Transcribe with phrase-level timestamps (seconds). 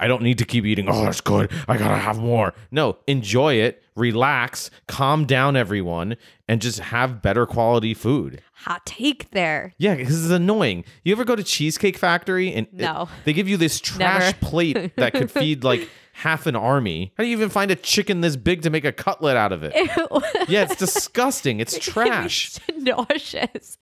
[0.00, 0.88] I don't need to keep eating.
[0.88, 1.50] Oh, that's good.
[1.66, 2.54] I gotta have more.
[2.70, 8.40] No, enjoy it, relax, calm down, everyone, and just have better quality food.
[8.58, 9.74] Hot take there.
[9.76, 10.84] Yeah, because it's annoying.
[11.02, 13.08] You ever go to Cheesecake Factory and it- No.
[13.24, 14.38] they give you this trash Never.
[14.40, 17.12] plate that could feed like half an army?
[17.16, 19.64] How do you even find a chicken this big to make a cutlet out of
[19.64, 19.74] it?
[20.48, 21.58] Yeah, it's disgusting.
[21.60, 22.56] It's trash.
[22.68, 23.78] It's nauseous.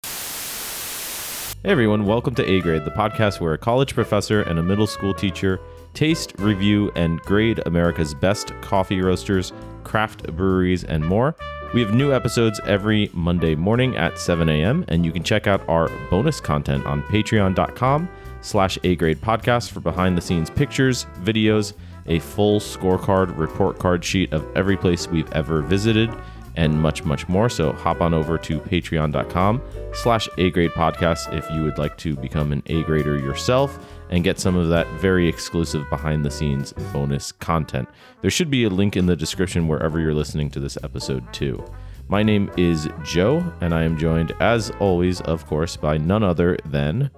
[1.65, 4.87] Hey everyone, welcome to A Grade, the podcast where a college professor and a middle
[4.87, 5.59] school teacher
[5.95, 9.53] taste, review, and grade America's best coffee roasters,
[9.85, 11.35] craft breweries, and more.
[11.75, 15.67] We have new episodes every Monday morning at 7 a.m., and you can check out
[15.69, 18.09] our bonus content on patreon.com
[18.43, 21.73] slash A Grade Podcast for behind the scenes pictures, videos,
[22.07, 26.15] a full scorecard, report card sheet of every place we've ever visited,
[26.57, 27.49] and much, much more.
[27.49, 29.63] So hop on over to patreon.com
[29.95, 33.79] slash A grade podcast if you would like to become an A grader yourself
[34.13, 37.89] and get some of that very exclusive behind the scenes bonus content.
[38.21, 41.65] There should be a link in the description wherever you're listening to this episode too.
[42.09, 46.59] My name is Joe, and I am joined, as always, of course, by none other
[46.67, 47.11] than.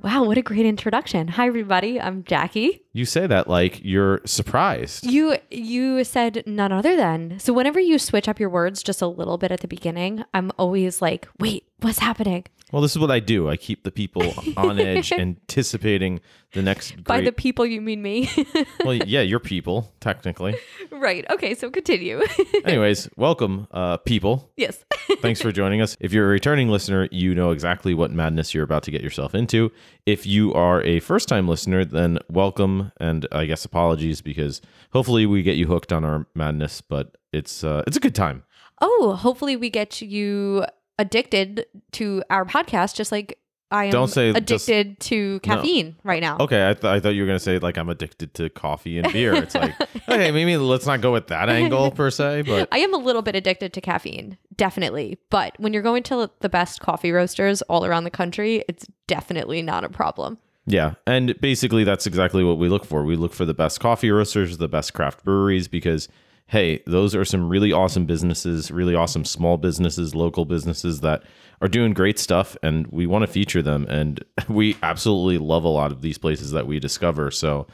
[0.00, 1.26] Wow, what a great introduction.
[1.26, 2.84] Hi everybody, I'm Jackie.
[2.92, 5.04] You say that like you're surprised.
[5.04, 7.40] You you said none other than.
[7.40, 10.52] So whenever you switch up your words just a little bit at the beginning, I'm
[10.56, 13.48] always like, "Wait, what's happening?" Well, this is what I do.
[13.48, 16.20] I keep the people on edge, anticipating
[16.52, 17.04] the next great.
[17.04, 18.28] By the people you mean me.
[18.84, 20.54] well, yeah, you're people technically.
[20.90, 21.24] right.
[21.30, 22.20] Okay, so continue.
[22.66, 24.50] Anyways, welcome, uh, people.
[24.56, 24.84] yes.
[25.20, 25.96] Thanks for joining us.
[26.00, 29.34] If you're a returning listener, you know exactly what madness you're about to get yourself
[29.34, 29.72] into.
[30.04, 34.60] If you are a first time listener, then welcome and I guess apologies because
[34.92, 38.44] hopefully we get you hooked on our madness, but it's uh, it's a good time.
[38.80, 40.64] Oh, hopefully we get you
[40.98, 43.38] addicted to our podcast just like
[43.70, 46.38] I am Don't say just- addicted to caffeine right now.
[46.40, 49.12] Okay, I, th- I thought you were gonna say like I'm addicted to coffee and
[49.12, 49.34] beer.
[49.34, 52.94] It's like okay, maybe let's not go with that angle per se, but I am
[52.94, 55.18] a little bit addicted to caffeine, definitely.
[55.28, 59.60] But when you're going to the best coffee roasters all around the country, it's definitely
[59.60, 60.38] not a problem.
[60.64, 63.04] Yeah, and basically that's exactly what we look for.
[63.04, 66.08] We look for the best coffee roasters, the best craft breweries because
[66.48, 71.22] hey, those are some really awesome businesses, really awesome small businesses, local businesses that
[71.60, 75.68] are doing great stuff and we want to feature them and we absolutely love a
[75.68, 77.30] lot of these places that we discover.
[77.30, 77.66] So,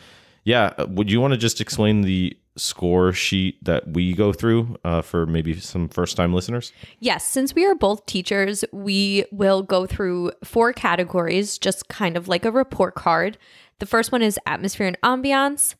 [0.42, 4.76] yeah, uh, would you want to just explain the score sheet that we go through
[4.84, 6.72] uh, for maybe some first-time listeners?
[6.98, 12.28] Yes, since we are both teachers, we will go through four categories, just kind of
[12.28, 13.38] like a report card.
[13.78, 15.76] The first one is atmosphere and ambiance,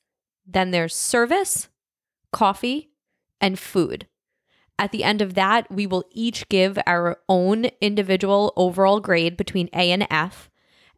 [0.46, 1.68] then there's service,
[2.34, 2.90] coffee,
[3.40, 4.06] and food.
[4.78, 9.70] At the end of that, we will each give our own individual overall grade between
[9.72, 10.50] A and F,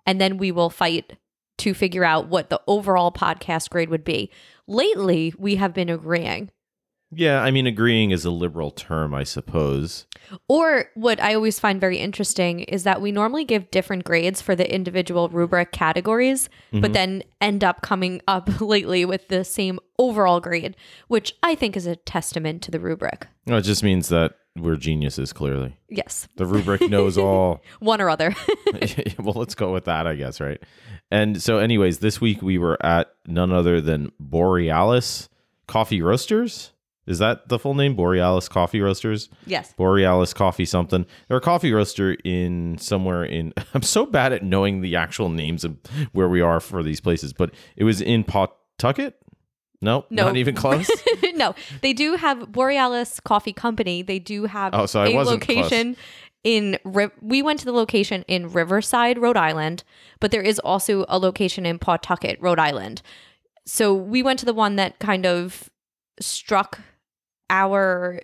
[0.07, 1.19] and then we will fight
[1.59, 4.31] to figure out what the overall podcast grade would be.
[4.67, 6.51] Lately, we have been agreeing.
[7.13, 10.07] Yeah, I mean agreeing is a liberal term, I suppose.
[10.49, 14.57] Or what I always find very interesting is that we normally give different grades for
[14.57, 16.93] the individual rubric categories, but mm-hmm.
[16.93, 20.77] then end up coming up lately with the same overall grade,
[21.09, 23.29] which I think is a testament to the rubric.
[23.47, 25.77] No, it just means that we're geniuses, clearly.
[25.89, 27.63] Yes, The rubric knows all.
[27.79, 28.35] one or other.
[29.19, 30.61] well, let's go with that, I guess, right?
[31.11, 35.29] And so, anyways, this week we were at none other than Borealis
[35.67, 36.73] Coffee Roasters.
[37.07, 37.95] Is that the full name?
[37.95, 39.29] Borealis Coffee Roasters?
[39.47, 39.73] yes.
[39.75, 41.07] Borealis Coffee something.
[41.29, 43.53] They're a coffee roaster in somewhere in.
[43.75, 45.77] I'm so bad at knowing the actual names of
[46.13, 49.15] where we are for these places, but it was in Pawtucket.
[49.83, 50.05] No.
[50.11, 50.91] not even close.
[51.35, 54.03] no, they do have Borealis Coffee Company.
[54.03, 55.57] They do have Oh, so I a wasn't close.
[55.59, 55.97] location
[56.43, 56.79] in
[57.21, 59.85] we went to the location in Riverside, Rhode Island,
[60.19, 63.03] but there is also a location in Pawtucket, Rhode Island.
[63.67, 65.69] So we went to the one that kind of
[66.21, 66.81] struck
[67.51, 68.21] our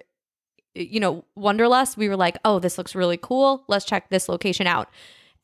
[0.75, 1.99] you know, wanderlust.
[1.99, 3.65] We were like, "Oh, this looks really cool.
[3.69, 4.88] Let's check this location out."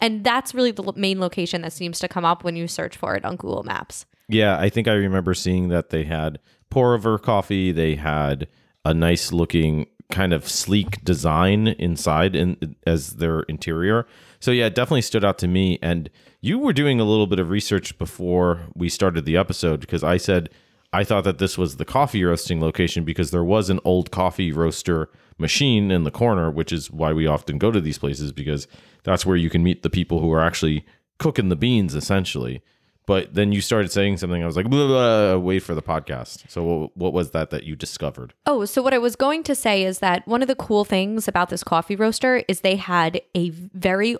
[0.01, 3.15] And that's really the main location that seems to come up when you search for
[3.15, 4.07] it on Google Maps.
[4.29, 6.39] Yeah, I think I remember seeing that they had
[6.71, 7.73] pour over coffee.
[7.73, 8.47] They had
[8.85, 14.07] a nice looking kind of sleek design inside in as their interior.
[14.41, 15.79] So yeah, it definitely stood out to me.
[15.83, 16.09] And
[16.41, 20.17] you were doing a little bit of research before we started the episode because I
[20.17, 20.49] said
[20.93, 24.53] I thought that this was the coffee roasting location because there was an old coffee
[24.53, 28.67] roaster machine in the corner, which is why we often go to these places because
[29.05, 30.85] that's where you can meet the people who are actually
[31.19, 32.63] cooking the beans essentially.
[33.07, 34.43] But then you started saying something.
[34.43, 36.51] I was like, blah, blah, wait for the podcast.
[36.51, 38.35] So what, what was that that you discovered?
[38.45, 41.27] Oh, so what I was going to say is that one of the cool things
[41.27, 44.19] about this coffee roaster is they had a very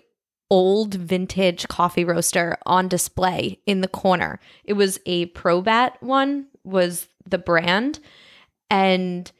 [0.49, 4.39] old vintage coffee roaster on display in the corner.
[4.63, 7.99] It was a Probat one was the brand
[8.69, 9.31] and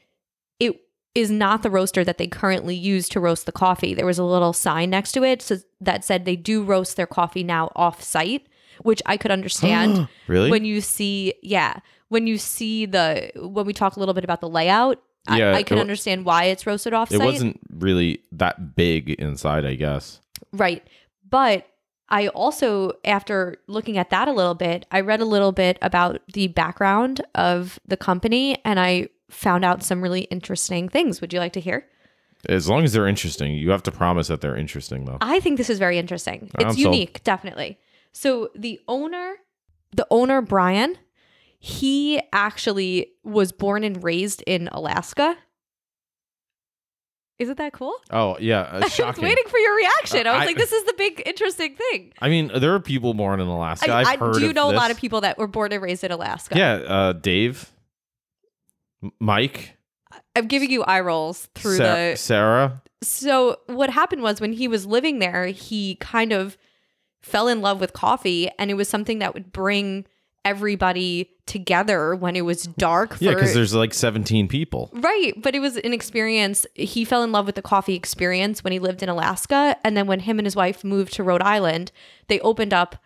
[0.58, 0.80] it
[1.14, 3.94] is not the roaster that they currently use to roast the coffee.
[3.94, 7.06] There was a little sign next to it so that said they do roast their
[7.06, 8.46] coffee now off site,
[8.82, 10.50] which I could understand really?
[10.50, 14.40] when you see yeah, when you see the when we talk a little bit about
[14.40, 18.20] the layout, Yeah, I, I can it- understand why it's roasted off it wasn't really
[18.32, 20.20] that big inside, I guess.
[20.52, 20.84] Right.
[21.28, 21.66] But
[22.10, 26.20] I also, after looking at that a little bit, I read a little bit about
[26.32, 31.20] the background of the company and I found out some really interesting things.
[31.20, 31.86] Would you like to hear?
[32.48, 35.18] As long as they're interesting, you have to promise that they're interesting, though.
[35.20, 36.50] I think this is very interesting.
[36.56, 36.94] I'm It's sold.
[36.94, 37.78] unique, definitely.
[38.12, 39.34] So the owner,
[39.92, 40.96] the owner, Brian,
[41.58, 45.36] he actually was born and raised in Alaska.
[47.40, 47.94] Isn't that cool?
[48.10, 50.26] Oh yeah, uh, I was waiting for your reaction.
[50.26, 52.12] I was I- like, this is the big interesting thing.
[52.20, 53.90] I mean, there are people born in Alaska.
[53.90, 56.12] I, I've I do know a lot of people that were born and raised in
[56.12, 56.58] Alaska.
[56.58, 57.72] Yeah, uh, Dave,
[59.18, 59.78] Mike,
[60.36, 62.16] I'm giving you eye rolls through Sa- the.
[62.16, 62.82] Sarah.
[63.02, 66.58] So what happened was when he was living there, he kind of
[67.22, 70.04] fell in love with coffee, and it was something that would bring
[70.44, 73.14] everybody together when it was dark.
[73.14, 74.90] For, Yeah, because there's like 17 people.
[74.92, 76.66] Right, but it was an experience.
[76.74, 80.06] He fell in love with the coffee experience when he lived in Alaska, and then
[80.06, 81.92] when him and his wife moved to Rhode Island,
[82.28, 82.96] they opened up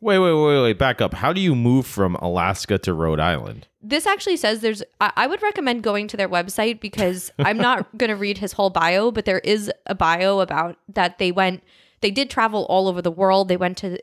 [0.00, 0.78] Wait, wait, wait, wait.
[0.78, 1.14] Back up.
[1.14, 3.66] How do you move from Alaska to Rhode Island?
[3.80, 4.82] This actually says there's.
[5.00, 8.52] I, I would recommend going to their website because I'm not going to read his
[8.52, 11.62] whole bio, but there is a bio about that they went.
[12.02, 13.48] They did travel all over the world.
[13.48, 13.98] They went to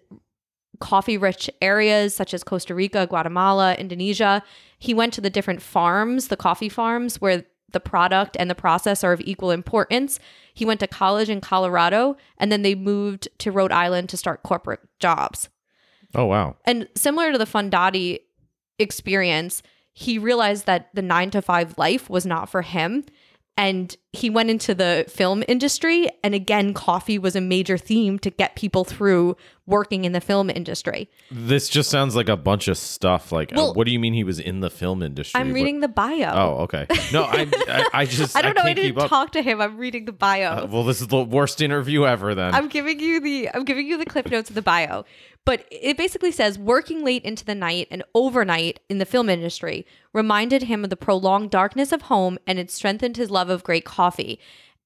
[0.80, 4.44] coffee rich areas such as Costa Rica, Guatemala, Indonesia.
[4.78, 9.04] He went to the different farms, the coffee farms, where the product and the process
[9.04, 10.20] are of equal importance.
[10.54, 14.44] He went to college in Colorado and then they moved to Rhode Island to start
[14.44, 15.50] corporate jobs.
[16.16, 16.56] Oh, wow.
[16.66, 18.20] And similar to the Fundati
[18.80, 23.04] experience, he realized that the nine to five life was not for him.
[23.58, 26.08] And he went into the film industry.
[26.24, 30.50] And again, coffee was a major theme to get people through working in the film
[30.52, 31.10] industry.
[31.32, 33.32] This just sounds like a bunch of stuff.
[33.32, 35.42] Like, Well- what do you mean he was in the film industry?
[35.42, 36.32] I'm What- reading the bio.
[36.34, 36.86] Oh, okay.
[37.12, 38.62] No, I, I, I just, I don't know.
[38.62, 39.60] I keep didn't talk to him.
[39.60, 40.52] I'm reading the bio.
[40.64, 42.36] Uh, well, this is the worst interview ever.
[42.36, 45.04] Then I'm giving you the I'm giving you the clip notes of the bio.
[45.48, 49.86] But it basically says working late into the night and overnight in the film industry
[50.12, 53.86] reminded him of the prolonged darkness of home and it strengthened his love of great
[53.86, 54.42] coffee.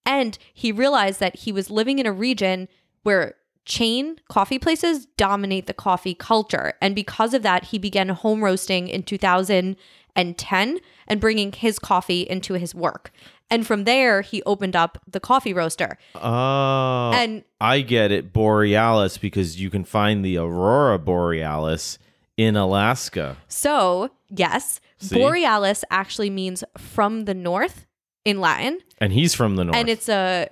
[0.06, 2.68] And he realized that he was living in a region
[3.02, 6.74] where chain coffee places dominate the coffee culture.
[6.80, 12.54] And because of that, he began home roasting in 2010 and bringing his coffee into
[12.54, 13.12] his work.
[13.52, 15.98] And from there, he opened up the coffee roaster.
[16.16, 18.34] oh, And I get it.
[18.34, 22.00] Borealis because you can find the aurora borealis
[22.38, 23.38] in Alaska.
[23.48, 25.16] So, yes, See?
[25.16, 27.86] Borealis actually means from the north
[28.24, 28.80] in Latin.
[29.00, 29.76] And he's from the north.
[29.76, 30.48] And it's a,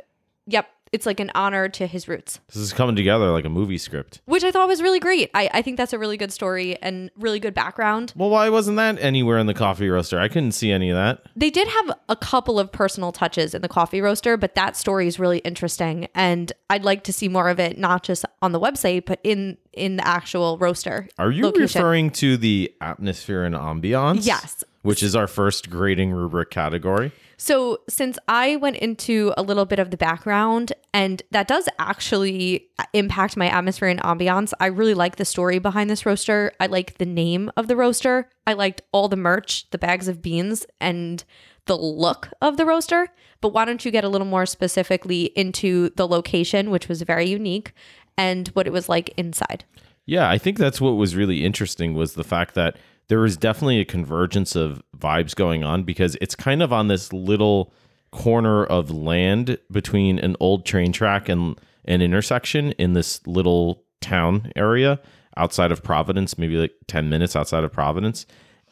[0.46, 3.78] yep, it's like an honor to his roots, this is coming together like a movie
[3.78, 4.22] script.
[4.26, 5.30] which I thought was really great.
[5.34, 8.14] I, I think that's a really good story and really good background.
[8.16, 10.20] Well, why wasn't that anywhere in the coffee roaster?
[10.20, 11.22] I couldn't see any of that.
[11.36, 15.08] They did have a couple of personal touches in the coffee roaster, but that story
[15.08, 16.08] is really interesting.
[16.16, 19.58] And I'd like to see more of it, not just on the website, but in
[19.74, 21.08] in the actual roaster.
[21.18, 21.62] Are you location.
[21.62, 24.26] referring to the atmosphere and ambiance?
[24.26, 24.64] Yes.
[24.82, 27.12] Which is our first grading rubric category.
[27.36, 32.70] So, since I went into a little bit of the background, and that does actually
[32.94, 36.52] impact my atmosphere and ambiance, I really like the story behind this roaster.
[36.60, 38.30] I like the name of the roaster.
[38.46, 41.24] I liked all the merch, the bags of beans, and
[41.66, 43.08] the look of the roaster.
[43.42, 47.30] But why don't you get a little more specifically into the location, which was very
[47.30, 47.74] unique,
[48.18, 49.64] and what it was like inside?
[50.06, 52.76] Yeah, I think that's what was really interesting was the fact that
[53.10, 57.12] there was definitely a convergence of vibes going on because it's kind of on this
[57.12, 57.74] little
[58.12, 64.52] corner of land between an old train track and an intersection in this little town
[64.56, 65.00] area
[65.38, 68.26] outside of Providence, maybe like 10 minutes outside of Providence.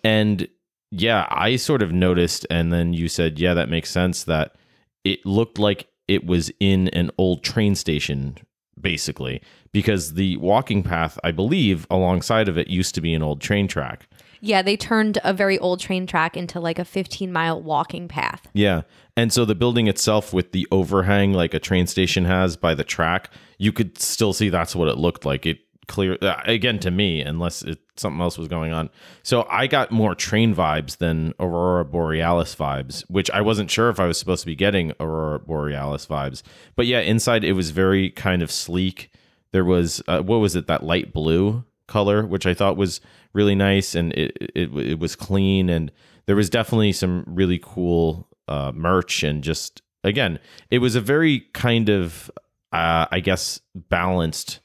[0.03, 0.48] And
[0.91, 4.56] yeah, I sort of noticed and then you said, "Yeah, that makes sense that
[5.03, 8.38] it looked like it was in an old train station
[8.79, 9.41] basically
[9.72, 13.67] because the walking path i believe alongside of it used to be an old train
[13.67, 14.08] track
[14.41, 18.48] Yeah, they turned a very old train track into like a 15 mile walking path.
[18.53, 18.82] yeah
[19.15, 22.84] and so the building itself with the overhang like a train station has by the
[22.84, 26.91] track you could still see that's what it looked like it clear uh, again to
[26.91, 28.89] me unless it, something else was going on.
[29.24, 34.00] So I got more train vibes than aurora borealis vibes, which I wasn't sure if
[34.00, 36.44] I was supposed to be getting aurora borealis vibes.
[36.75, 39.12] But yeah, inside it was very kind of sleek.
[39.51, 43.01] There was uh, what was it that light blue color, which I thought was
[43.34, 45.91] really nice, and it it, it was clean, and
[46.25, 50.39] there was definitely some really cool uh, merch, and just again,
[50.70, 52.29] it was a very kind of
[52.72, 54.60] uh, I guess balanced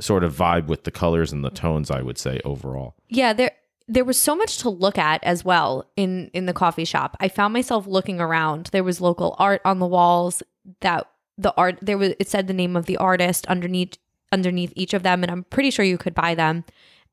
[0.00, 1.90] sort of vibe with the colors and the tones.
[1.90, 2.94] I would say overall.
[3.08, 3.52] Yeah, there
[3.88, 7.16] there was so much to look at as well in in the coffee shop.
[7.20, 8.70] I found myself looking around.
[8.72, 10.42] There was local art on the walls
[10.80, 11.08] that
[11.38, 13.96] the art there was it said the name of the artist underneath
[14.32, 16.64] underneath each of them and I'm pretty sure you could buy them.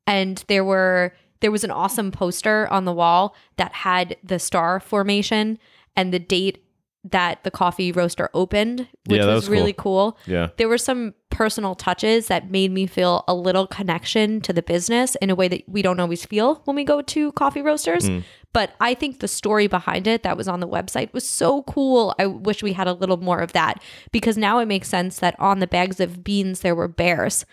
[0.08, 4.80] And there were there was an awesome poster on the wall that had the star
[4.80, 5.60] formation
[5.96, 6.64] and the date
[7.12, 10.18] that the coffee roaster opened, which Yeah, was, was really cool.
[10.26, 10.50] Yeah.
[10.58, 15.16] There were some personal touches that made me feel a little connection to the business
[15.22, 18.08] in a way that we don't always feel when we go to coffee roasters.
[18.08, 18.20] Hmm.
[18.56, 22.16] But I think the story behind it that was on the website was so cool.
[22.18, 23.84] I wish we had a little more of that
[24.14, 27.46] because now it makes sense that on the bags of beans there were bears.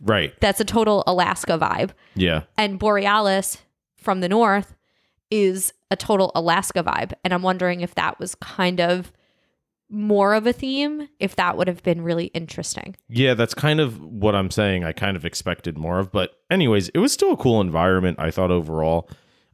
[0.00, 0.32] Right.
[0.38, 1.90] That's a total Alaska vibe.
[2.14, 2.42] Yeah.
[2.56, 3.58] And Borealis
[3.96, 4.76] from the north
[5.32, 7.12] is a total Alaska vibe.
[7.24, 9.10] And I'm wondering if that was kind of
[9.88, 12.94] more of a theme, if that would have been really interesting.
[13.08, 14.84] Yeah, that's kind of what I'm saying.
[14.84, 18.20] I kind of expected more of, but anyways, it was still a cool environment.
[18.20, 19.10] I thought overall.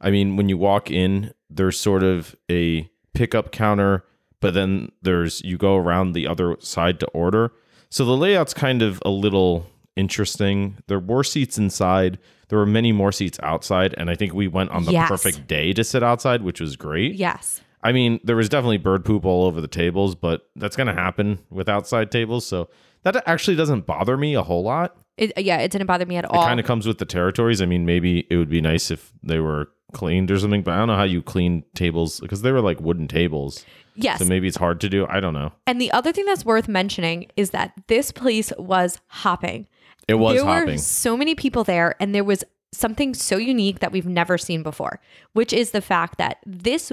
[0.06, 4.04] I mean, when you walk in, there's sort of a pickup counter,
[4.40, 7.50] but then there's you go around the other side to order.
[7.90, 10.78] So the layout's kind of a little interesting.
[10.86, 12.18] There were seats inside.
[12.48, 15.08] There were many more seats outside, and I think we went on the Yes.
[15.08, 17.16] perfect day to sit outside, which was great.
[17.16, 17.60] Yes.
[17.82, 20.94] I mean, there was definitely bird poop all over the tables, but that's going to
[20.94, 22.46] happen with outside tables.
[22.46, 22.68] So
[23.02, 24.96] that actually doesn't bother me a whole lot.
[25.16, 26.42] It, uh, yeah, it didn't bother me at all.
[26.42, 27.62] It kind of comes with the territories.
[27.62, 30.78] I mean, maybe it would be nice if they were cleaned or something, but I
[30.78, 33.64] don't know how you clean tables because they were like wooden tables.
[33.94, 34.18] yes.
[34.18, 35.06] So maybe it's hard to do.
[35.08, 35.52] I don't know.
[35.66, 39.66] and the other thing that's worth mentioning is that this place was hopping.
[40.08, 40.74] It was there hopping.
[40.74, 44.62] were so many people there, and there was something so unique that we've never seen
[44.62, 45.00] before,
[45.32, 46.92] which is the fact that this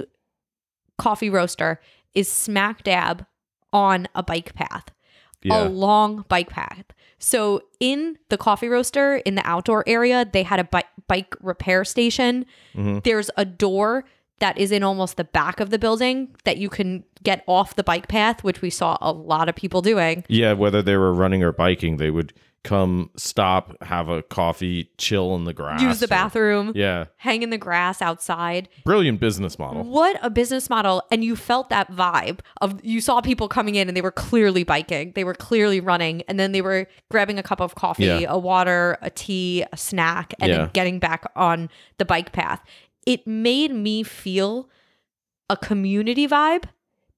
[0.98, 1.80] coffee roaster
[2.14, 3.26] is smack dab
[3.72, 4.86] on a bike path,
[5.42, 5.64] Yeah.
[5.64, 6.84] a long bike path.
[7.24, 11.82] So in the coffee roaster in the outdoor area, they had a bike bike repair
[11.82, 12.44] station.
[12.74, 12.98] Mm-hmm.
[13.02, 14.04] There's a door
[14.40, 17.82] that is in almost the back of the building that you can get off the
[17.82, 20.24] bike path, which we saw a lot of people doing.
[20.28, 25.36] Yeah, whether they were running or biking, they would come, stop, have a coffee, chill
[25.36, 25.80] in the grass.
[25.82, 27.04] Use the or- bathroom, Yeah.
[27.18, 28.68] hang in the grass outside.
[28.84, 29.84] Brilliant business model.
[29.84, 31.02] What a business model.
[31.12, 34.64] And you felt that vibe of you saw people coming in and they were clearly
[34.64, 35.12] biking.
[35.14, 36.22] They were clearly running.
[36.26, 38.26] And then they were grabbing a cup of coffee, Yeah.
[38.28, 40.56] a water, a tea, a snack, and Yeah.
[40.58, 41.68] then getting back on
[41.98, 42.64] the bike path.
[43.06, 44.70] It made me feel
[45.50, 46.64] a community vibe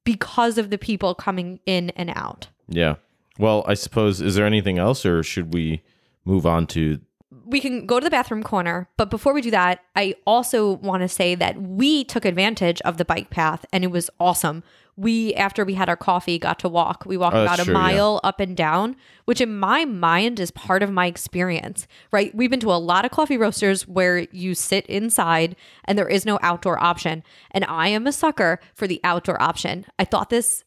[0.05, 2.49] because of the people coming in and out.
[2.69, 2.97] Yeah.
[3.39, 5.83] Well, I suppose, is there anything else or should we
[6.25, 7.01] move on to
[7.45, 11.03] we can go to the bathroom corner, but before we do that, I also want
[11.03, 14.63] to say that we took advantage of the bike path and it was awesome.
[14.97, 17.05] We, after we had our coffee, got to walk.
[17.05, 17.81] We walked Oh, that's about a true, yeah.
[17.81, 22.35] mile up and down, which in my mind is part of my experience, right?
[22.35, 26.25] We've been to a lot of coffee roasters where you sit inside and there is
[26.25, 27.23] no outdoor option.
[27.51, 29.85] And I am a sucker for the outdoor option.
[29.99, 30.65] I thought this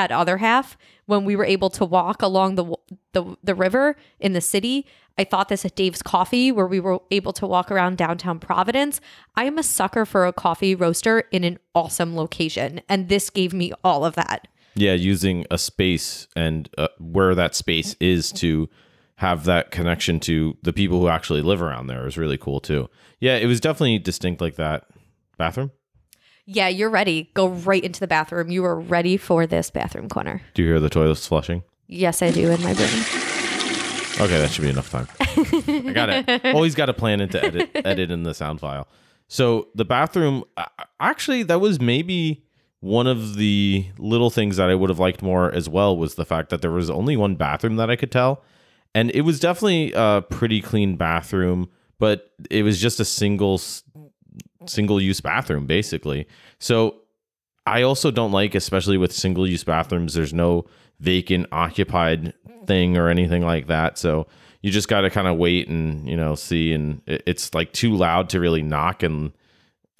[0.00, 0.76] at other half
[1.06, 2.74] when we were able to walk along the
[3.12, 4.86] the, the river in the city.
[5.18, 9.00] I thought this at Dave's Coffee where we were able to walk around downtown Providence.
[9.36, 13.52] I am a sucker for a coffee roaster in an awesome location and this gave
[13.52, 14.48] me all of that.
[14.74, 18.68] yeah, using a space and uh, where that space is to
[19.16, 22.88] have that connection to the people who actually live around there is really cool too.
[23.18, 24.86] Yeah, it was definitely distinct like that.
[25.36, 25.72] Bathroom?
[26.52, 27.30] Yeah, you're ready.
[27.34, 28.50] Go right into the bathroom.
[28.50, 30.42] You are ready for this bathroom corner.
[30.54, 31.62] Do you hear the toilets flushing?
[31.86, 32.88] Yes, I do in my brain.
[34.20, 35.06] Okay, that should be enough time.
[35.20, 36.44] I got it.
[36.54, 38.88] Always got to plan it to edit edit in the sound file.
[39.28, 40.42] So the bathroom,
[40.98, 42.44] actually, that was maybe
[42.80, 46.24] one of the little things that I would have liked more as well was the
[46.24, 48.42] fact that there was only one bathroom that I could tell,
[48.92, 51.68] and it was definitely a pretty clean bathroom,
[52.00, 53.58] but it was just a single
[54.66, 56.26] single use bathroom basically.
[56.58, 56.96] So
[57.66, 60.66] I also don't like, especially with single use bathrooms, there's no
[60.98, 62.34] vacant occupied
[62.66, 63.98] thing or anything like that.
[63.98, 64.26] So
[64.62, 66.72] you just got to kind of wait and, you know, see.
[66.72, 69.02] And it's like too loud to really knock.
[69.02, 69.32] And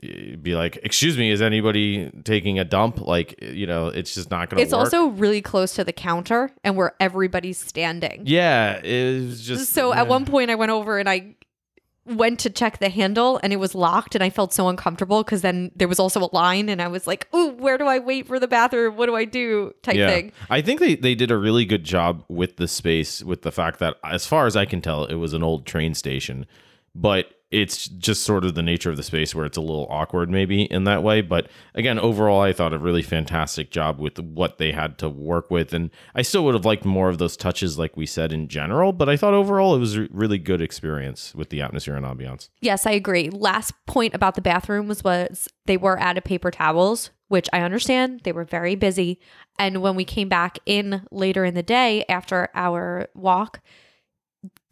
[0.02, 4.30] eh, be like, "Excuse me, is anybody taking a dump?" Like, you know, it's just
[4.30, 4.60] not gonna.
[4.60, 4.64] Work.
[4.64, 4.80] It's work.
[4.80, 8.22] also really close to the counter and where everybody's standing.
[8.26, 10.00] yeah, it was just so yeah.
[10.00, 11.36] at one point I went over and I
[12.16, 15.42] went to check the handle and it was locked and I felt so uncomfortable because
[15.42, 18.26] then there was also a line and I was like, "Ooh, where do I wait
[18.26, 18.96] for the bathroom?
[18.96, 20.32] What do I do?" type thing.
[20.48, 23.78] I think they, they did a really good job with the space, with the fact
[23.80, 26.46] that, as far as I can tell, it was an old train station,
[26.94, 30.30] but it's just sort of the nature of the space where it's a little awkward,
[30.30, 31.20] maybe in that way.
[31.20, 35.50] But again, overall, I thought a really fantastic job with what they had to work
[35.50, 38.46] with, and I still would have liked more of those touches, like we said in
[38.46, 38.92] general.
[38.92, 42.50] But I thought overall it was a really good experience with the atmosphere and ambiance.
[42.60, 43.30] Yes, I agree.
[43.30, 47.62] Last point about the bathroom was was they were out of paper towels, which I
[47.62, 48.20] understand.
[48.22, 49.18] They were very busy.
[49.58, 53.60] And when we came back in later in the day after our walk,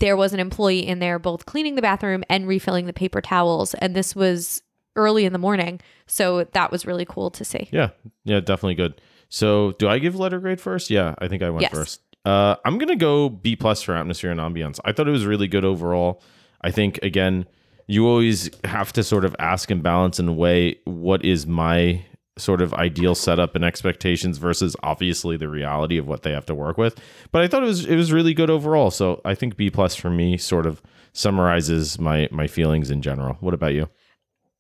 [0.01, 3.75] there was an employee in there both cleaning the bathroom and refilling the paper towels.
[3.75, 4.63] And this was
[4.97, 5.81] early in the morning.
[6.07, 7.69] So that was really cool to see.
[7.73, 7.91] Yeah,
[8.25, 9.01] yeah, definitely good.
[9.29, 10.89] So, do I give letter grade first?
[10.89, 11.73] Yeah, I think I went Yes.
[11.73, 12.01] first.
[12.25, 14.81] Uh, I'm gonna go B plus for atmosphere and ambiance.
[14.85, 16.23] I thought it was really good overall.
[16.63, 17.47] I think again,
[17.87, 22.05] you always have to sort of ask and balance and weigh what is my
[22.39, 26.55] sort of ideal setup and expectations versus obviously the reality of what they have to
[26.55, 26.99] work with.
[27.33, 28.91] But I thought it was it was really good overall.
[28.91, 33.37] So I think B plus for me sort of summarizes my my feelings in general.
[33.41, 33.89] What about you?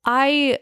[0.05, 0.59] I,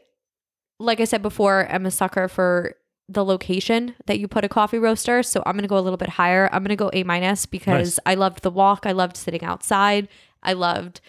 [0.78, 2.75] like I said before, I'm a sucker for
[3.08, 5.23] the location that you put a coffee roaster.
[5.23, 6.49] So I'm going to go a little bit higher.
[6.52, 8.85] I'm going to go A minus because I loved the walk.
[8.85, 10.08] I loved sitting outside.
[10.42, 11.00] I loved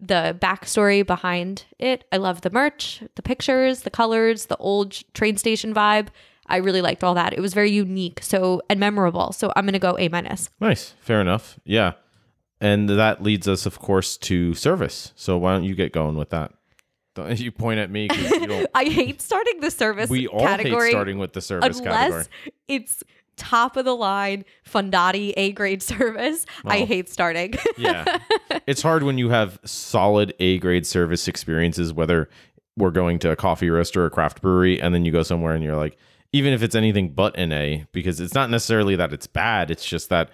[0.00, 2.04] the backstory behind it.
[2.10, 6.08] I love the merch, the pictures, the colors, the old train station vibe.
[6.46, 7.32] I really liked all that.
[7.32, 9.32] It was very unique, so and memorable.
[9.32, 10.50] So I'm going to go A minus.
[10.60, 10.94] Nice.
[11.00, 11.60] Fair enough.
[11.64, 11.92] Yeah.
[12.60, 15.12] And that leads us, of course, to service.
[15.16, 16.52] So why don't you get going with that?
[17.14, 18.08] Don't you point at me?
[18.12, 18.66] you don't.
[18.74, 20.88] I hate starting the service we all category.
[20.88, 22.24] hate starting with the service unless category.
[22.68, 23.02] it's
[23.40, 26.46] top of the line Fundati A grade service.
[26.64, 27.54] I hate starting.
[27.76, 28.18] Yeah.
[28.66, 32.28] it's hard when you have solid A grade service experiences, whether
[32.76, 35.54] we're going to a coffee roaster or a craft brewery, and then you go somewhere
[35.54, 35.96] and you're like,
[36.32, 39.84] even if it's anything but an A, because it's not necessarily that it's bad, it's
[39.84, 40.28] just that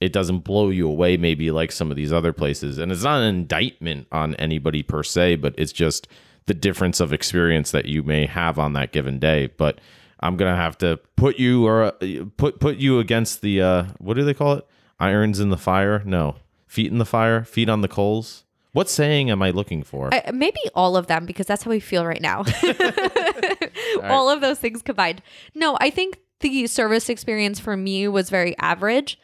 [0.00, 2.78] it doesn't blow you away, maybe like some of these other places.
[2.78, 6.06] And it's not an indictment on anybody per se, but it's just
[6.46, 9.48] the difference of experience that you may have on that given day.
[9.56, 9.80] But
[10.20, 11.92] I'm gonna have to put you or uh,
[12.36, 14.66] put put you against the uh, what do they call it?
[14.98, 16.02] Irons in the fire?
[16.04, 18.44] No, feet in the fire, feet on the coals.
[18.72, 20.14] What saying am I looking for?
[20.14, 22.44] I, maybe all of them because that's how we feel right now.
[24.04, 25.22] all of those things combined.
[25.54, 29.18] No, I think the service experience for me was very average.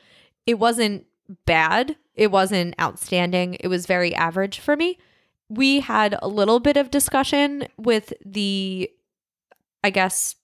[0.47, 1.07] It wasn't
[1.45, 1.97] bad.
[2.15, 3.55] It wasn't outstanding.
[3.61, 4.99] It was very average for me.
[5.49, 8.91] We had a little bit of discussion with the,
[9.85, 10.35] I guess,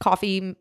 [0.00, 0.56] coffee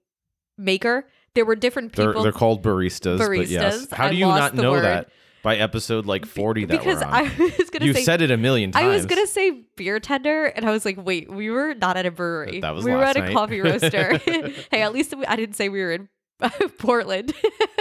[0.57, 1.07] maker.
[1.35, 3.85] There were different they're people they're called baristas, but yes.
[3.87, 3.93] Baristas.
[3.93, 4.85] How I do you not know word.
[4.85, 5.09] that
[5.43, 7.13] by episode like 40 that because we're on?
[7.13, 7.21] I
[7.59, 8.85] was gonna you say said it a million times.
[8.85, 12.05] I was gonna say beer tender, and I was like, "Wait, we were not at
[12.05, 12.59] a brewery.
[12.59, 14.17] That was we were at a coffee roaster.
[14.71, 16.09] hey, at least I didn't say we were in
[16.77, 17.33] Portland.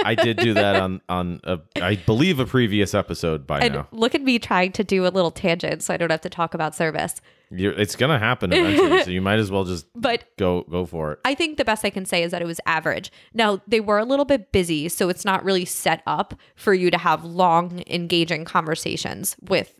[0.04, 3.88] I did do that on on a, I believe a previous episode by and now.
[3.92, 6.54] look at me trying to do a little tangent, so I don't have to talk
[6.54, 7.20] about service.
[7.50, 11.12] You're, it's gonna happen eventually, so you might as well just But go go for
[11.12, 11.20] it.
[11.24, 13.12] I think the best I can say is that it was average.
[13.34, 16.90] Now, they were a little bit busy, so it's not really set up for you
[16.90, 19.78] to have long, engaging conversations with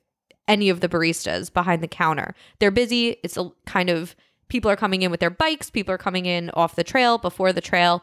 [0.49, 2.35] any of the baristas behind the counter.
[2.59, 3.17] They're busy.
[3.25, 4.15] It's a kind of
[4.49, 7.53] people are coming in with their bikes, people are coming in off the trail, before
[7.53, 8.03] the trail.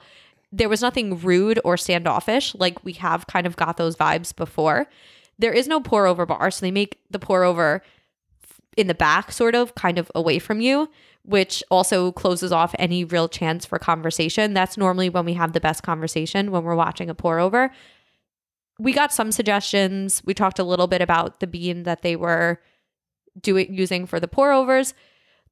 [0.56, 2.54] There was nothing rude or standoffish.
[2.54, 4.88] Like we have kind of got those vibes before.
[5.39, 7.82] There is no pour over bar, so they make the pour over
[8.78, 10.89] in the back, sort of, kind of away from you,
[11.24, 14.54] which also closes off any real chance for conversation.
[14.54, 17.72] That's normally when we have the best conversation when we're watching a pour over.
[18.78, 20.22] We got some suggestions.
[20.24, 22.62] We talked a little bit about the bean that they were
[23.42, 24.94] doing using for the pour overs.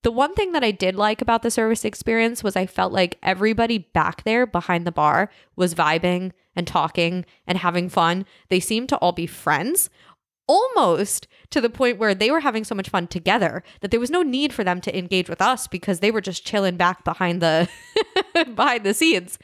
[0.04, 3.20] The one thing that I did like about the service experience was I felt like
[3.22, 8.26] everybody back there behind the bar was vibing and talking and having fun.
[8.50, 9.90] They seemed to all be friends,
[10.48, 14.10] almost to the point where they were having so much fun together that there was
[14.10, 17.42] no need for them to engage with us because they were just chilling back behind
[17.42, 17.70] the
[18.56, 19.38] behind the scenes.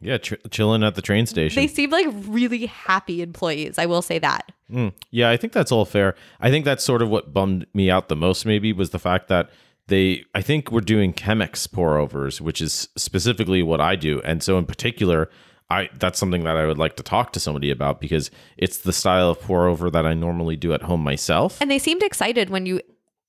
[0.00, 1.60] Yeah, ch- chilling at the train station.
[1.60, 3.78] They seemed like really happy employees.
[3.78, 4.52] I will say that.
[4.70, 4.92] Mm.
[5.10, 6.14] Yeah, I think that's all fair.
[6.40, 9.28] I think that's sort of what bummed me out the most, maybe, was the fact
[9.28, 9.50] that
[9.88, 14.20] they, I think we're doing Chemex pour overs, which is specifically what I do.
[14.24, 15.30] And so, in particular,
[15.70, 18.92] I that's something that I would like to talk to somebody about because it's the
[18.92, 21.60] style of pour over that I normally do at home myself.
[21.60, 22.80] And they seemed excited when you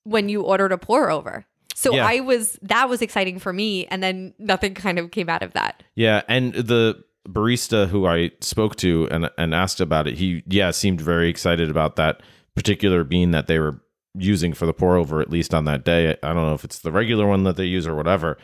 [0.03, 1.45] when you ordered a pour over.
[1.73, 2.07] So Yeah.
[2.07, 5.53] I was that was exciting for me, and then nothing kind of came out of
[5.53, 5.83] that.
[5.95, 10.71] Yeah, and the barista who I spoke to and and asked about it, he yeah
[10.71, 12.21] seemed very excited about that
[12.55, 13.79] particular bean that they were
[14.17, 16.17] using for the pour over at least on that day.
[16.23, 18.37] I don't know if it's the regular one that they use or whatever.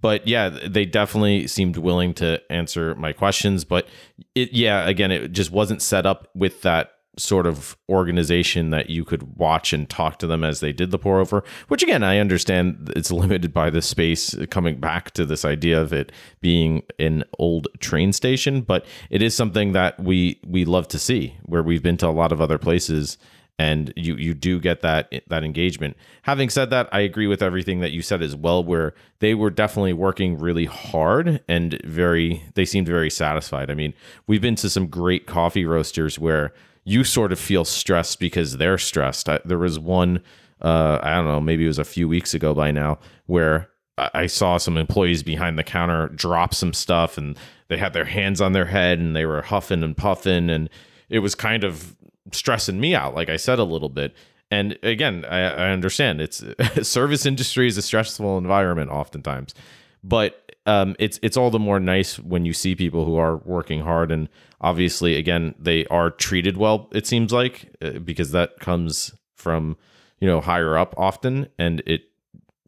[0.00, 3.88] But yeah, they definitely seemed willing to answer my questions, but
[4.34, 9.04] it yeah, again, it just wasn't set up with that sort of organization that you
[9.04, 12.18] could watch and talk to them as they did the pour over which again i
[12.18, 17.24] understand it's limited by the space coming back to this idea of it being an
[17.38, 21.82] old train station but it is something that we we love to see where we've
[21.82, 23.18] been to a lot of other places
[23.58, 25.96] and you you do get that that engagement.
[26.22, 28.62] Having said that, I agree with everything that you said as well.
[28.62, 33.70] Where they were definitely working really hard and very, they seemed very satisfied.
[33.70, 33.94] I mean,
[34.26, 36.52] we've been to some great coffee roasters where
[36.84, 39.28] you sort of feel stressed because they're stressed.
[39.28, 40.22] I, there was one,
[40.62, 43.68] uh, I don't know, maybe it was a few weeks ago by now, where
[43.98, 48.04] I I saw some employees behind the counter drop some stuff and they had their
[48.04, 50.70] hands on their head and they were huffing and puffing and
[51.08, 51.96] it was kind of
[52.32, 54.14] stressing me out like i said a little bit.
[54.50, 56.42] And again i, I understand it's
[56.82, 59.54] service industry is a stressful environment oftentimes
[60.02, 63.80] but um, it's it's all the more nice when you see people who are working
[63.80, 64.28] hard and
[64.60, 69.76] obviously again they are treated well it seems like uh, because that comes from
[70.20, 72.02] you know higher up often and it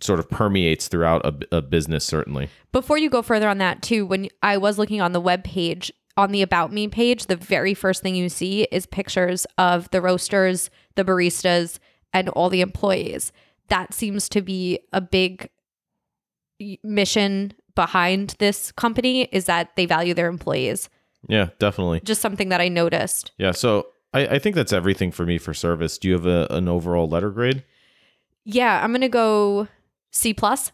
[0.03, 2.49] sort of permeates throughout a, a business certainly.
[2.73, 5.93] Before you go further on that, too, when I was looking on the web page,
[6.17, 10.01] on the About Me page, the very first thing you see is pictures of the
[10.01, 11.79] roasters, the baristas,
[12.13, 13.33] and all the employees.
[13.69, 15.49] That seems to be a big
[16.83, 20.91] mission behind this company is that they value their employees.
[21.29, 23.33] yeah definitely Just something that I noticed.
[23.39, 26.47] yeah so I, I think that's everything for me for service do you have a,
[26.51, 27.65] an overall letter grade
[28.45, 29.69] Yeah, I'm gonna go
[30.11, 30.73] C plus,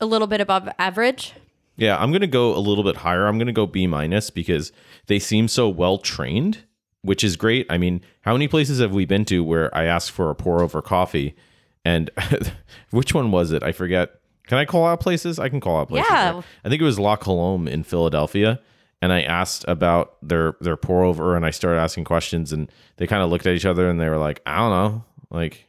[0.00, 1.32] a little bit above average.
[1.76, 3.26] Yeah, I'm gonna go a little bit higher.
[3.26, 4.72] I'm gonna go B minus because
[5.06, 6.64] they seem so well trained,
[7.02, 7.66] which is great.
[7.68, 10.62] I mean, how many places have we been to where I asked for a pour
[10.62, 11.34] over coffee,
[11.84, 12.10] and
[12.90, 13.62] which one was it?
[13.62, 14.20] I forget.
[14.46, 15.38] Can I call out places?
[15.38, 16.06] I can call out places.
[16.10, 16.34] Yeah.
[16.34, 16.44] right?
[16.64, 18.60] I think it was La Colombe in Philadelphia,
[19.00, 23.06] and I asked about their their pour over, and I started asking questions, and they
[23.06, 25.66] kind of looked at each other, and they were like, "I don't know," like.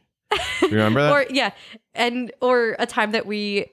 [0.62, 1.12] You remember that?
[1.12, 1.52] or yeah
[1.94, 3.66] and or a time that we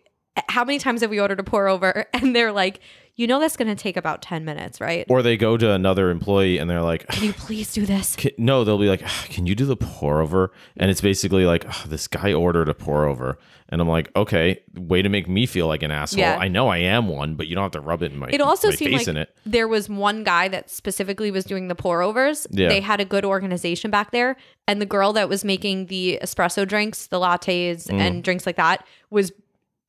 [0.47, 2.79] how many times have we ordered a pour over and they're like
[3.15, 6.09] you know that's going to take about 10 minutes right or they go to another
[6.09, 9.25] employee and they're like, can you please do this Can, no, they'll be like, "Ah,
[9.29, 12.73] "Can you do the pour over?" And it's basically like, "Ah, "This guy ordered a
[12.73, 13.37] pour over,"
[13.69, 16.37] and I'm like, "Okay, way to make me feel like an asshole." Yeah.
[16.39, 18.29] I know I am one, but you don't have to rub it in my.
[18.31, 19.35] it also my seemed face like in it.
[19.45, 22.69] there was one guy that specifically was doing the pour overs Yeah.
[22.69, 26.67] they had a good organization back there and the girl that was making the espresso
[26.67, 27.99] drinks the lattes Mm.
[27.99, 29.31] and drinks like that was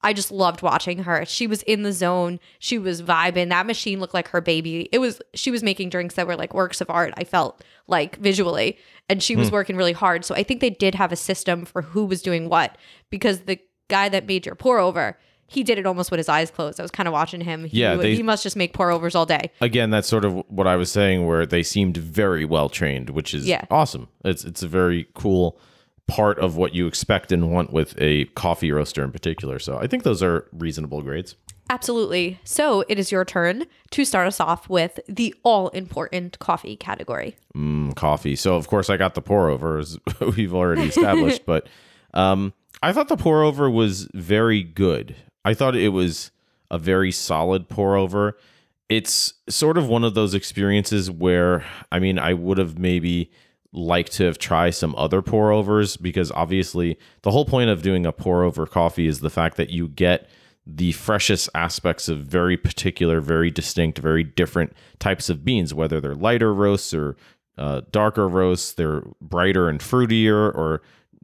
[0.04, 1.24] I just loved watching her.
[1.24, 2.38] She was in the zone.
[2.58, 3.48] She was vibing.
[3.48, 4.88] That machine looked like her baby.
[4.92, 7.12] It was she was making drinks that were like works of art.
[7.16, 9.40] I felt like visually, and she Hmm.
[9.40, 10.24] was working really hard.
[10.24, 12.76] So I think they did have a system for who was doing what
[13.10, 16.50] because the guy that made your pour over, he did it almost with his eyes
[16.50, 16.80] closed.
[16.80, 17.64] I was kind of watching him.
[17.66, 19.50] He, Yeah, they- he must just make pour overs all day.
[19.60, 23.34] Again, that's sort of what I was saying, where they seemed very well trained, which
[23.34, 23.64] is Yeah.
[23.70, 24.08] awesome.
[24.24, 25.58] It's it's a very cool
[26.06, 29.58] part of what you expect and want with a coffee roaster in particular.
[29.58, 31.36] So I think those are reasonable grades.
[31.70, 32.38] Absolutely.
[32.44, 37.36] So it is your turn to start us off with the all important coffee category.
[37.56, 38.36] Mm, coffee.
[38.36, 39.98] So of course I got the pour over as
[40.36, 41.68] we've already established, but
[42.12, 45.16] um, I thought the pour over was very good.
[45.44, 46.30] I thought it was
[46.70, 48.36] a very solid pour over.
[48.90, 53.30] It's sort of one of those experiences where I mean I would have maybe
[53.74, 58.06] liked to have tried some other pour overs because obviously the whole point of doing
[58.06, 60.28] a pour over coffee is the fact that you get
[60.66, 66.14] the freshest aspects of very particular, very distinct, very different types of beans, whether they're
[66.14, 67.16] lighter roasts or
[67.58, 70.80] uh, darker roasts, they're brighter and fruitier or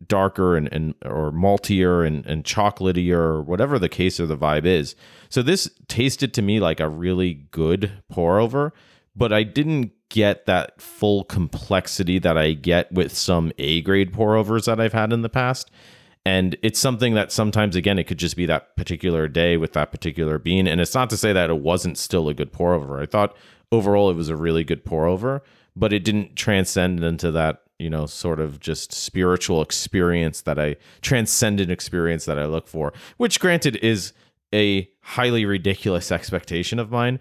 [0.06, 4.64] darker and, and or maltier and, and chocolatier or whatever the case or the vibe
[4.64, 4.94] is.
[5.28, 8.72] So this tasted to me like a really good pour over,
[9.14, 14.36] but I didn't get that full complexity that I get with some A grade pour
[14.36, 15.70] overs that I've had in the past.
[16.26, 19.90] And it's something that sometimes, again, it could just be that particular day with that
[19.90, 20.66] particular bean.
[20.66, 23.00] And it's not to say that it wasn't still a good pour over.
[23.00, 23.34] I thought
[23.72, 25.42] overall it was a really good pour over,
[25.74, 30.76] but it didn't transcend into that, you know, sort of just spiritual experience that I,
[31.00, 34.12] transcendent experience that I look for, which granted is
[34.52, 37.18] a highly ridiculous expectation of mine.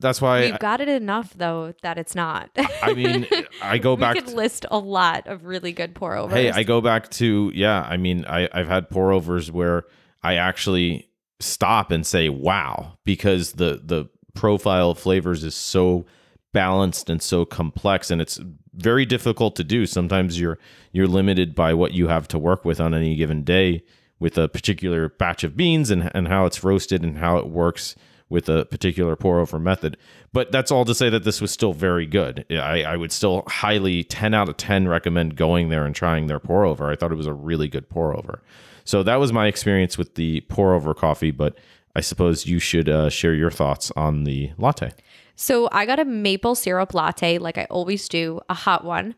[0.00, 2.50] That's why We've got it enough though that it's not.
[2.82, 3.26] I mean,
[3.62, 4.14] I go back.
[4.14, 6.34] we could to- list a lot of really good pour overs.
[6.34, 7.86] Hey, I go back to yeah.
[7.88, 9.84] I mean, I I've had pour overs where
[10.22, 11.08] I actually
[11.38, 16.06] stop and say wow because the the profile of flavors is so
[16.52, 18.40] balanced and so complex and it's
[18.74, 19.84] very difficult to do.
[19.86, 20.58] Sometimes you're
[20.92, 23.82] you're limited by what you have to work with on any given day
[24.18, 27.94] with a particular batch of beans and and how it's roasted and how it works
[28.30, 29.96] with a particular pour over method.
[30.32, 32.46] But that's all to say that this was still very good.
[32.50, 36.38] I, I would still highly 10 out of 10 recommend going there and trying their
[36.40, 36.90] pour over.
[36.90, 38.42] I thought it was a really good pour over.
[38.84, 41.30] So that was my experience with the pour over coffee.
[41.32, 41.58] But
[41.94, 44.92] I suppose you should uh, share your thoughts on the latte.
[45.34, 49.16] So I got a maple syrup latte, like I always do, a hot one.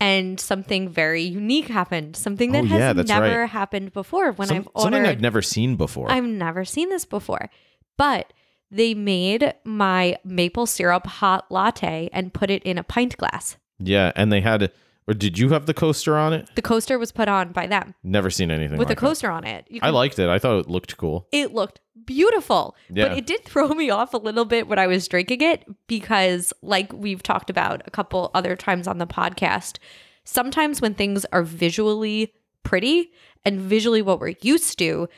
[0.00, 2.16] And something very unique happened.
[2.16, 3.48] Something that Oh, has yeah, that's never right.
[3.48, 4.80] happened before when Some- I've ordered.
[4.82, 6.10] something I've never seen before.
[6.10, 7.48] I've never seen this before.
[7.96, 8.32] But
[8.70, 13.56] they made my maple syrup hot latte and put it in a pint glass.
[13.78, 14.10] yeah.
[14.16, 14.72] And they had,
[15.06, 16.48] or did you have the coaster on it?
[16.56, 19.44] The coaster was put on by them Never seen anything with like a coaster on
[19.44, 19.66] it.
[19.70, 19.84] That.
[19.84, 20.28] I liked it.
[20.28, 21.28] I thought it looked cool.
[21.30, 22.74] it looked beautiful.
[22.90, 23.08] Yeah.
[23.08, 26.52] But it did throw me off a little bit when I was drinking it because,
[26.62, 29.78] like we've talked about a couple other times on the podcast,
[30.24, 33.10] sometimes when things are visually pretty
[33.44, 35.08] and visually what we're used to,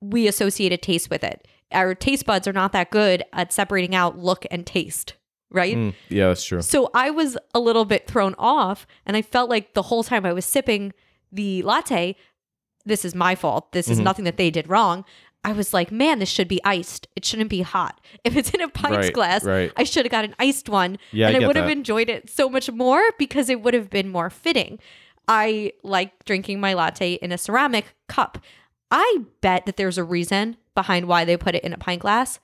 [0.00, 1.46] we associate a taste with it.
[1.72, 5.14] Our taste buds are not that good at separating out look and taste,
[5.50, 5.76] right?
[5.76, 6.62] Mm, yeah, that's true.
[6.62, 10.24] So I was a little bit thrown off, and I felt like the whole time
[10.26, 10.92] I was sipping
[11.30, 12.16] the latte,
[12.84, 13.72] this is my fault.
[13.72, 14.04] This is Mhm.
[14.04, 15.04] nothing that they did wrong.
[15.44, 17.08] I was like, man, this should be iced.
[17.16, 18.00] It shouldn't be hot.
[18.24, 19.72] If it's in a pint Right, glass, right.
[19.76, 20.98] I should have got an iced one.
[21.10, 23.90] Yeah, and I get would have enjoyed it so much more because it would have
[23.90, 24.78] been more fitting.
[25.28, 28.38] I like drinking my latte in a ceramic cup.
[28.90, 32.38] I bet that there's a reason behind why they put it in a pint glass.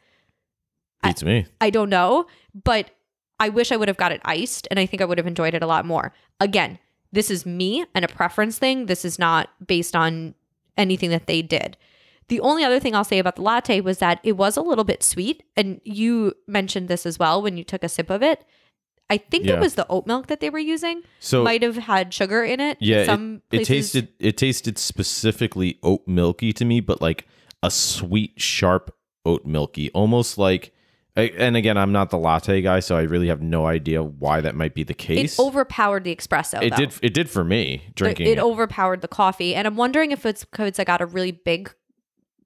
[1.02, 1.46] I- Beats me.
[1.60, 2.26] I don't know,
[2.64, 2.90] but
[3.40, 5.54] I wish I would have got it iced and I think I would have enjoyed
[5.54, 6.12] it a lot more.
[6.40, 6.78] Again,
[7.12, 8.86] this is me and a preference thing.
[8.86, 10.34] This is not based on
[10.76, 11.76] anything that they did.
[12.28, 14.84] The only other thing I'll say about the latte was that it was a little
[14.84, 15.42] bit sweet.
[15.56, 18.44] And you mentioned this as well when you took a sip of it.
[19.08, 19.54] I think Yeah.
[19.54, 21.02] it was the oat milk that they were using.
[21.20, 22.76] So Might have had sugar in it.
[22.80, 27.26] Yeah, Some it, it tasted it tasted specifically oat milky to me, but like
[27.62, 28.94] a sweet, sharp
[29.25, 30.73] oat milky, almost like.
[31.16, 34.55] And again, I'm not the latte guy, so I really have no idea why that
[34.55, 35.37] might be the case.
[35.37, 36.62] It overpowered the espresso.
[36.62, 36.77] It though.
[36.77, 36.92] did.
[37.03, 38.29] It did for me drinking.
[38.29, 38.40] it, it.
[38.40, 41.75] overpowered the coffee and i'm wondering if it's because i got a really big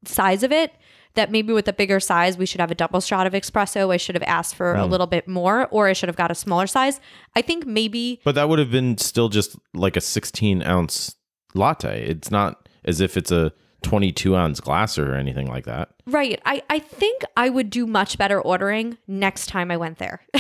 [0.07, 0.73] size of it
[1.15, 3.99] that maybe with a bigger size we should have a double shot of espresso i
[3.99, 4.91] should have asked for a Mm.
[4.91, 6.99] little bit more or i should have got a smaller size
[7.37, 11.17] i think maybe but that would have been still just like a 16 ounce
[11.55, 12.07] latte.
[12.07, 15.91] It's not as if it's a 22 ounce glass or anything like that.
[16.07, 20.23] right i i think i would do much better ordering next time i went there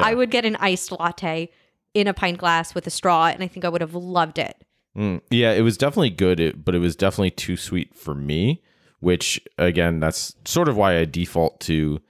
[0.00, 1.50] i would get an iced latte
[1.94, 4.56] in a pint glass with a straw and i think i would have loved it
[4.96, 8.62] Mm, yeah, it was definitely good, it, but it was definitely too sweet for me.
[9.00, 12.00] Which again, that's sort of why I default to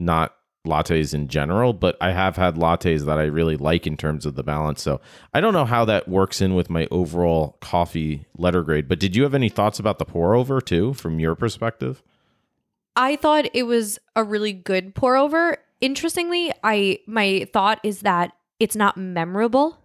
[0.00, 0.34] not
[0.68, 1.72] lattes in general.
[1.72, 4.82] But I have had lattes that I really like in terms of the balance.
[4.82, 5.00] So
[5.34, 8.88] I don't know how that works in with my overall coffee letter grade.
[8.88, 12.02] But did you have any thoughts about the pour over too, from your perspective?
[12.94, 15.56] I thought it was a really good pour over.
[15.80, 19.78] Interestingly, I my thought is that it's not memorable.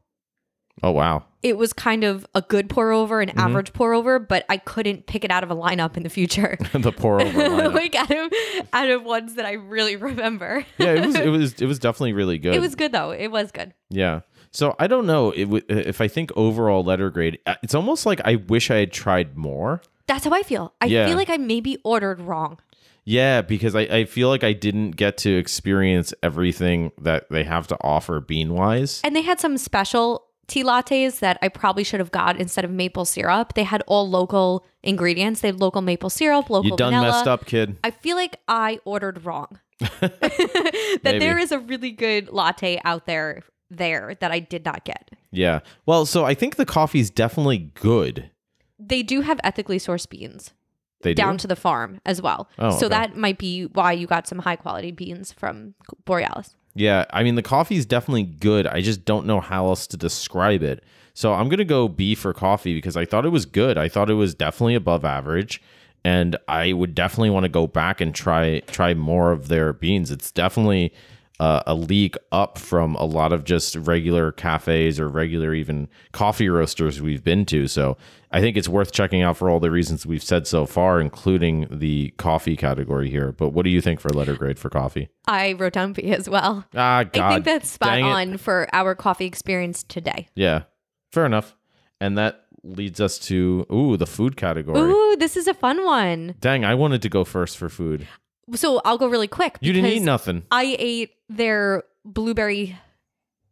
[0.81, 4.45] Oh wow, It was kind of a good pour over, an average pour over, but
[4.49, 6.57] I couldn't pick it out of a lineup in the future.
[6.73, 8.31] the pour over like out of
[8.71, 10.65] out of ones that I really remember.
[10.77, 12.55] yeah, it was it was it was definitely really good.
[12.55, 13.11] It was good though.
[13.11, 13.73] It was good.
[13.89, 14.21] Yeah.
[14.51, 18.35] So I don't know if I think overall letter grade, uh, it's almost like I
[18.35, 19.81] wish I had tried more.
[20.07, 20.73] That's how I feel.
[20.79, 21.07] I Yeah.
[21.07, 22.59] feel like I maybe ordered wrong.
[23.05, 27.67] Yeah, because I, I feel like I didn't get to experience everything that they have
[27.67, 29.01] to offer bean wise.
[29.03, 32.71] And they had some special tea lattes that I probably should have got instead of
[32.71, 33.53] maple syrup.
[33.53, 35.41] They had all local ingredients.
[35.41, 37.11] They had local maple syrup, local You done vanilla.
[37.11, 37.77] messed up, kid.
[37.83, 39.59] I feel like I ordered wrong.
[39.79, 41.19] that Maybe.
[41.19, 45.11] there is a really good latte out there there that I did not get.
[45.31, 45.59] Yeah.
[45.85, 48.29] Well, so I think the coffee's definitely good.
[48.77, 50.53] They do have ethically sourced beans
[51.01, 51.39] They down do.
[51.39, 52.49] to the farm as well.
[52.59, 52.89] Oh, so okay.
[52.89, 55.73] that might be why you got some high quality beans from
[56.05, 56.55] Borealis.
[56.75, 58.67] Yeah, I mean the coffee is definitely good.
[58.67, 60.83] I just don't know how else to describe it.
[61.13, 63.77] So I'm gonna go B for coffee because I thought it was good.
[63.77, 65.61] I thought it was definitely above average,
[66.03, 70.09] and I would definitely want to go back and try try more of their beans.
[70.09, 70.93] It's definitely
[71.39, 76.49] uh, a league up from a lot of just regular cafes or regular even coffee
[76.49, 77.67] roasters we've been to.
[77.67, 77.97] So
[78.33, 81.67] I think it's worth checking out for all the reasons we've said so far, including
[81.69, 83.31] the coffee category here.
[83.31, 85.09] But what do you think for letter grade for coffee?
[85.27, 86.65] I wrote down B as well.
[86.73, 87.15] Ah, God.
[87.23, 90.27] I think that's spot on for our coffee experience today.
[90.33, 90.63] Yeah,
[91.11, 91.55] fair enough.
[92.01, 94.79] And that leads us to ooh the food category.
[94.79, 96.33] Ooh, this is a fun one.
[96.39, 98.07] Dang, I wanted to go first for food.
[98.55, 99.57] So I'll go really quick.
[99.61, 100.43] You didn't eat nothing.
[100.49, 102.79] I ate their blueberry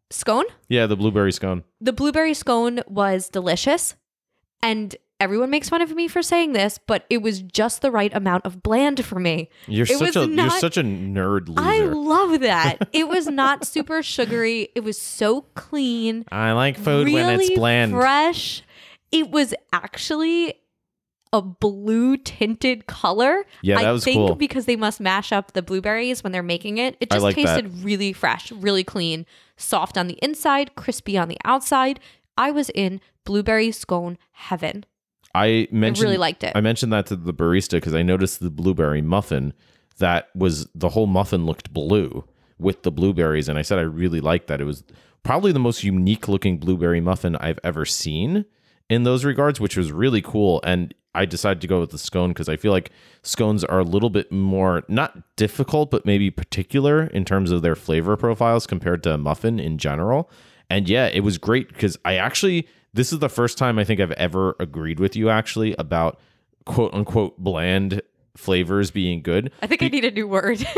[0.10, 0.46] scone.
[0.70, 1.63] Yeah, the blueberry scone.
[1.80, 3.96] The blueberry scone was delicious.
[4.63, 8.13] And everyone makes fun of me for saying this, but it was just the right
[8.13, 9.50] amount of bland for me.
[9.67, 11.62] You're It such a you're such a nerd loser.
[11.62, 12.89] I love that.
[12.93, 14.69] it was not super sugary.
[14.76, 16.26] It was so clean.
[16.32, 17.93] I like food when it's bland.
[17.93, 18.63] Fresh.
[19.12, 20.56] It was actually
[21.34, 23.45] a blue tinted color.
[23.62, 24.36] Yeah, that I was think cool.
[24.36, 26.97] because they must mash up the blueberries when they're making it.
[27.00, 27.62] It just like that.
[27.63, 32.00] tasted really fresh, really clean, soft on the inside, crispy on the outside.
[32.41, 34.84] I was in blueberry scone heaven.
[35.36, 36.54] I mentioned I really liked it.
[36.56, 39.54] I mentioned that to the barista because I noticed the blueberry muffin
[39.99, 42.23] that was the whole muffin looked blue
[42.58, 44.60] with the blueberries, and I said I really liked that.
[44.60, 44.84] It was
[45.21, 48.45] probably the most unique looking blueberry muffin I've ever seen
[48.89, 50.62] in those regards, which was really cool.
[50.63, 52.89] And I decided to go with the scone because I feel like
[53.21, 57.75] scones are a little bit more not difficult, but maybe particular in terms of their
[57.75, 60.27] flavor profiles compared to a muffin in general.
[60.71, 63.99] And yeah, it was great because I actually this is the first time I think
[63.99, 66.19] I've ever agreed with you actually about
[66.65, 68.01] quote unquote bland
[68.38, 69.51] flavors being good.
[69.62, 70.65] I think I need a new word.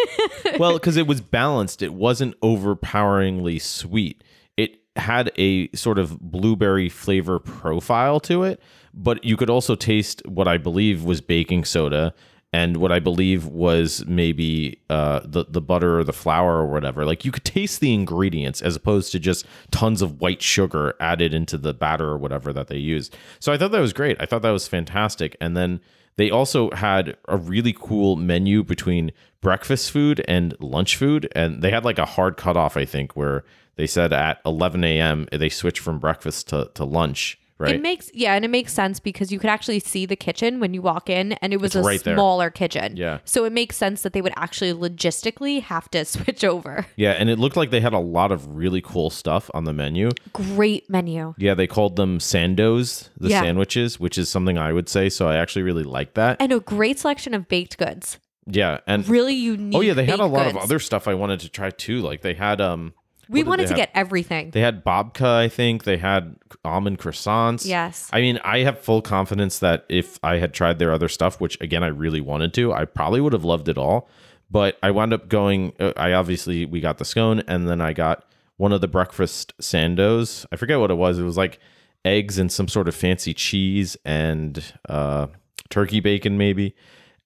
[0.59, 4.23] Well, because it was balanced, it wasn't overpoweringly sweet.
[4.55, 8.61] It had a sort of blueberry flavor profile to it,
[8.93, 12.13] but you could also taste what I believe was baking soda
[12.53, 17.03] and what I believe was maybe uh, the the butter or the flour or whatever.
[17.03, 21.33] Like you could taste the ingredients as opposed to just tons of white sugar added
[21.33, 23.17] into the batter or whatever that they used.
[23.39, 24.17] So I thought that was great.
[24.19, 25.35] I thought that was fantastic.
[25.41, 25.81] And then
[26.15, 29.11] they also had a really cool menu between
[29.41, 33.43] breakfast food and lunch food, and they had like a hard cutoff, I think, where
[33.77, 35.27] they said at 11 a.m.
[35.31, 37.39] they switched from breakfast to, to lunch.
[37.63, 37.75] Right.
[37.75, 40.73] It makes yeah, and it makes sense because you could actually see the kitchen when
[40.73, 42.15] you walk in, and it was It's a right there.
[42.15, 42.97] smaller kitchen.
[42.97, 43.19] Yeah.
[43.25, 46.85] so it makes sense that they would actually logistically have to switch over.
[46.95, 49.73] yeah, and it looked like they had a lot of really cool stuff on the
[49.73, 50.09] menu.
[50.33, 51.33] Great menu.
[51.37, 53.41] Yeah, they called them sandos, the Yeah.
[53.41, 55.09] sandwiches, which is something I would say.
[55.09, 56.37] So I actually really like that.
[56.39, 58.19] and a great selection of baked goods.
[58.45, 59.75] yeah, and Really unique.
[59.77, 60.65] oh yeah, they had a baked lot of goods.
[60.65, 62.01] other stuff I wanted to try too.
[62.01, 62.93] Like they had um,
[63.33, 63.77] We wanted to have?
[63.77, 64.51] get everything.
[64.51, 65.83] They had babka, I think.
[65.83, 67.65] They had almond croissants.
[67.65, 68.09] Yes.
[68.13, 71.59] I mean, I have full confidence that if I had tried their other stuff, which
[71.59, 74.07] again I really wanted to, I probably would have loved it all.
[74.49, 75.73] But I wound up going.
[75.79, 78.25] uh, I obviously we got the scone, and then I got
[78.57, 80.45] one of the breakfast sandos.
[80.51, 81.17] I forget what it was.
[81.17, 81.59] It was like
[82.05, 85.27] eggs and some sort of fancy cheese and uh,
[85.69, 86.75] turkey bacon, maybe.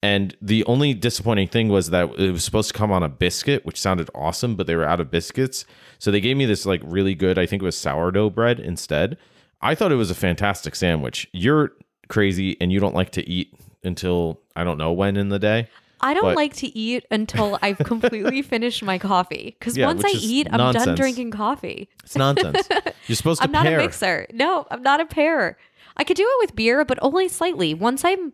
[0.07, 3.65] And the only disappointing thing was that it was supposed to come on a biscuit,
[3.65, 5.65] which sounded awesome, but they were out of biscuits.
[5.99, 9.17] So they gave me this like really good, I think it was sourdough bread instead.
[9.61, 11.27] I thought it was a fantastic sandwich.
[11.33, 11.71] You're
[12.07, 15.67] crazy and you don't like to eat until I don't know when in the day.
[15.99, 19.55] I don't but- like to eat until I've completely finished my coffee.
[19.59, 20.85] Because Yeah, once I eat, I'm nonsense.
[20.85, 21.89] done drinking coffee.
[22.03, 22.69] It's nonsense.
[23.07, 23.79] You're supposed to I'm not pair.
[23.79, 24.27] a mixer.
[24.31, 25.57] No, I'm not a pair.
[25.97, 27.73] I could do it with beer, but only slightly.
[27.73, 28.31] Once I'm,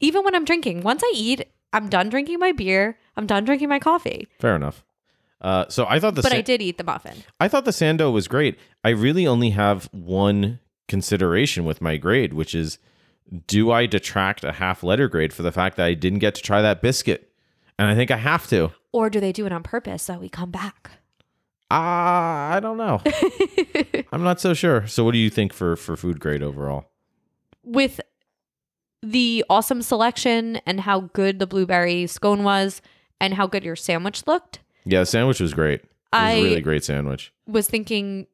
[0.00, 2.98] even when I'm drinking, once I eat, I'm done drinking my beer.
[3.16, 4.28] I'm done drinking my coffee.
[4.38, 4.84] Fair enough.
[5.40, 7.22] Uh, so I thought the But sa- I did eat the muffin.
[7.38, 8.58] I thought the Sando was great.
[8.84, 12.78] I really only have one consideration with my grade, which is
[13.46, 16.42] do I detract a half letter grade for the fact that I didn't get to
[16.42, 17.32] try that biscuit?
[17.78, 18.72] And I think I have to.
[18.92, 20.92] Or do they do it on purpose so we come back?
[21.70, 23.02] Ah, I don't know.
[24.12, 24.86] I'm not so sure.
[24.86, 26.86] So what do you think for for food grade overall?
[27.64, 28.00] With
[29.02, 32.80] the awesome selection and how good the blueberry scone was
[33.20, 35.80] and how good your sandwich looked, Yeah, the sandwich was great.
[35.80, 37.32] It was I- a really great sandwich.
[37.46, 38.26] was thinking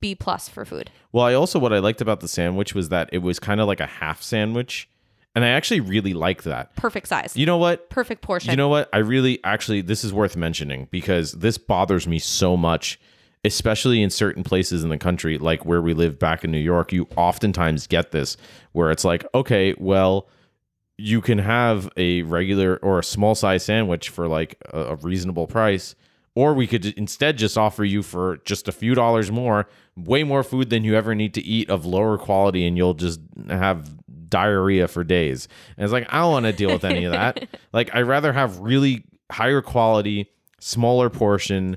[0.00, 0.90] B plus for food.
[1.12, 3.66] Well, I also what I liked about the sandwich was that it was kind of
[3.66, 4.88] like a half sandwich,
[5.34, 6.74] and I actually really liked that.
[6.76, 7.36] Perfect size.
[7.36, 7.90] You know what?
[7.90, 8.50] Perfect portion.
[8.50, 8.88] You know what?
[8.94, 12.98] I really actually this is worth mentioning because this bothers me so much,
[13.44, 16.92] especially in certain places in the country, like where we live back in New York.
[16.92, 18.36] You oftentimes get this
[18.72, 20.28] where it's like, okay, well,
[20.98, 25.46] you can have a regular or a small size sandwich for like a, a reasonable
[25.46, 25.94] price.
[26.36, 30.44] Or we could instead just offer you for just a few dollars more, way more
[30.44, 33.90] food than you ever need to eat of lower quality, and you'll just have
[34.28, 35.48] diarrhea for days.
[35.76, 37.48] And it's like, I don't want to deal with any of that.
[37.72, 41.76] Like, I'd rather have really higher quality, smaller portion,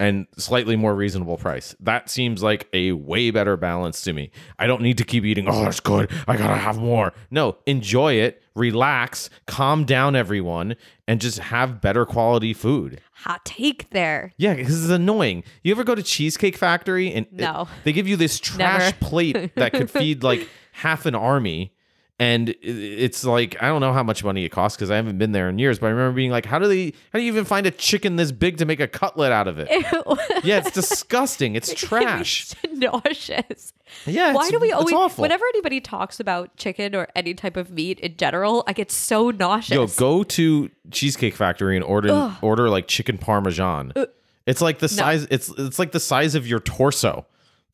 [0.00, 1.76] and slightly more reasonable price.
[1.78, 4.30] That seems like a way better balance to me.
[4.58, 6.10] I don't need to keep eating, oh, that's good.
[6.26, 7.12] I gotta have more.
[7.30, 10.74] No, enjoy it, relax, calm down, everyone,
[11.06, 13.00] and just have better quality food.
[13.12, 14.32] Hot take there.
[14.38, 15.44] Yeah, because it's annoying.
[15.62, 18.96] You ever go to Cheesecake Factory and it- they give you this trash Never.
[19.00, 21.74] plate that could feed like half an army,
[22.20, 25.32] and it's like I don't know how much money it costs because I haven't been
[25.32, 25.78] there in years.
[25.78, 26.92] But I remember being like, how do they?
[27.14, 29.58] How do you even find a chicken this big to make a cutlet out of
[29.58, 29.68] it?
[30.44, 31.54] yeah, it's disgusting.
[31.56, 32.52] It's trash.
[32.72, 33.72] nauseous.
[34.04, 34.92] Yeah, Why do we always?
[34.92, 35.22] awful.
[35.22, 39.30] Whenever anybody talks about chicken or any type of meat in general, I get so
[39.30, 39.74] nauseous.
[39.74, 43.94] Yo, go to Cheesecake Factory and order order like chicken parmesan.
[43.96, 44.04] Uh,
[44.44, 45.26] it's like the size.
[45.30, 47.24] It's it's like the size of your torso.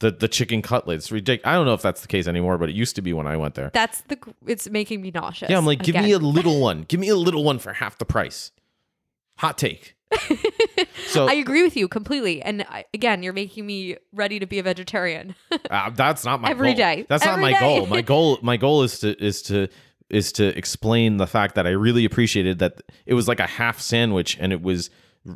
[0.01, 0.97] The the chicken cutlet.
[0.97, 1.51] It's ridiculous.
[1.51, 3.36] I don't know if that's the case anymore, but it used to be when I
[3.36, 3.70] went there.
[3.72, 4.18] That's the.
[4.47, 5.51] It's making me nauseous.
[5.51, 6.82] Yeah, I'm like, give me a little one.
[6.88, 8.53] Give me a little one for half the price.
[9.38, 9.97] Hot take.
[11.09, 12.42] so I agree with you completely.
[12.42, 15.34] And I, again, you're making me ready to be a vegetarian.
[15.70, 16.76] uh, that's not my Every goal.
[16.76, 17.07] day.
[17.09, 17.61] That's Every not my day.
[17.61, 17.86] goal.
[17.86, 19.68] My goal my goal is to is to
[20.09, 23.80] is to explain the fact that I really appreciated that it was like a half
[23.80, 24.90] sandwich and it was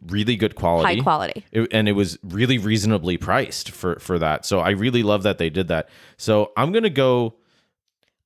[0.07, 0.97] really good quality.
[0.97, 1.45] High quality.
[1.53, 4.45] It, and it was really reasonably priced for for that.
[4.45, 5.89] So I really love that they did that.
[6.17, 7.35] So I'm gonna go.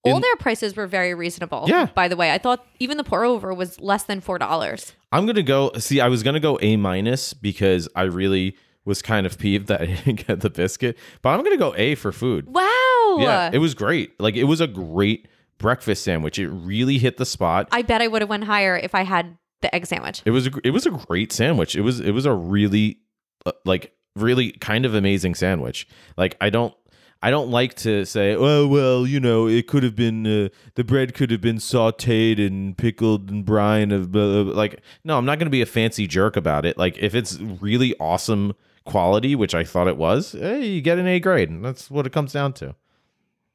[0.06, 1.64] All In- their prices were very reasonable.
[1.66, 1.86] Yeah.
[1.94, 4.92] By the way, I thought even the pour over was less than four dollars.
[5.12, 5.72] I'm gonna go.
[5.78, 9.80] See, I was gonna go A minus because I really was kind of peeved that
[9.80, 12.48] I didn't get the biscuit, but I'm gonna go A for food.
[12.48, 13.16] Wow.
[13.18, 14.18] Yeah, it was great.
[14.20, 16.38] Like it was a great breakfast sandwich.
[16.38, 17.68] It really hit the spot.
[17.72, 20.22] I bet I would have went higher if I had the egg sandwich.
[20.24, 21.74] It was a, it was a great sandwich.
[21.74, 22.98] It was it was a really
[23.46, 25.88] uh, like really kind of amazing sandwich.
[26.16, 26.74] Like I don't
[27.22, 30.84] I don't like to say, oh well, you know, it could have been uh, the
[30.84, 34.54] bread could have been sautéed and pickled and brine of blah, blah, blah.
[34.54, 36.76] like no, I'm not going to be a fancy jerk about it.
[36.76, 38.54] Like if it's really awesome
[38.84, 41.48] quality, which I thought it was, hey, you get an A grade.
[41.48, 42.74] And that's what it comes down to.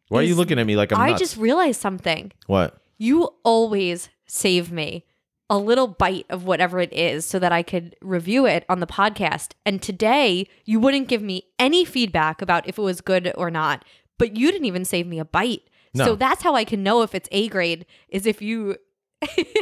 [0.08, 1.20] Why are you looking at me like I'm I nuts?
[1.20, 2.32] just realized something.
[2.48, 2.82] what?
[2.98, 5.06] You always save me
[5.50, 8.88] a little bite of whatever it is so that I could review it on the
[8.88, 9.54] podcast.
[9.66, 13.84] And today, you wouldn't give me any feedback about if it was good or not,
[14.18, 15.64] but you didn't even save me a bite.
[15.94, 16.06] No.
[16.06, 18.76] So that's how I can know if it's A grade is if you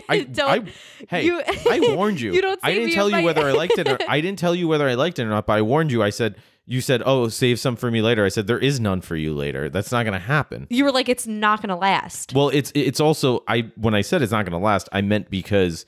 [0.10, 0.68] I, don't.
[0.68, 0.72] I
[1.10, 2.34] hey, you- I warned you.
[2.38, 4.68] You don't I didn't tell you whether I liked it or I didn't tell you
[4.68, 6.04] whether I liked it or not, but I warned you.
[6.04, 6.36] I said
[6.68, 9.34] you said, "Oh, save some for me later." I said there is none for you
[9.34, 9.70] later.
[9.70, 10.68] That's not going to happen.
[10.70, 12.34] you were like, it's not going to last.
[12.34, 15.30] Well, it's it's also I when I said it's not going to last, I meant
[15.32, 15.86] because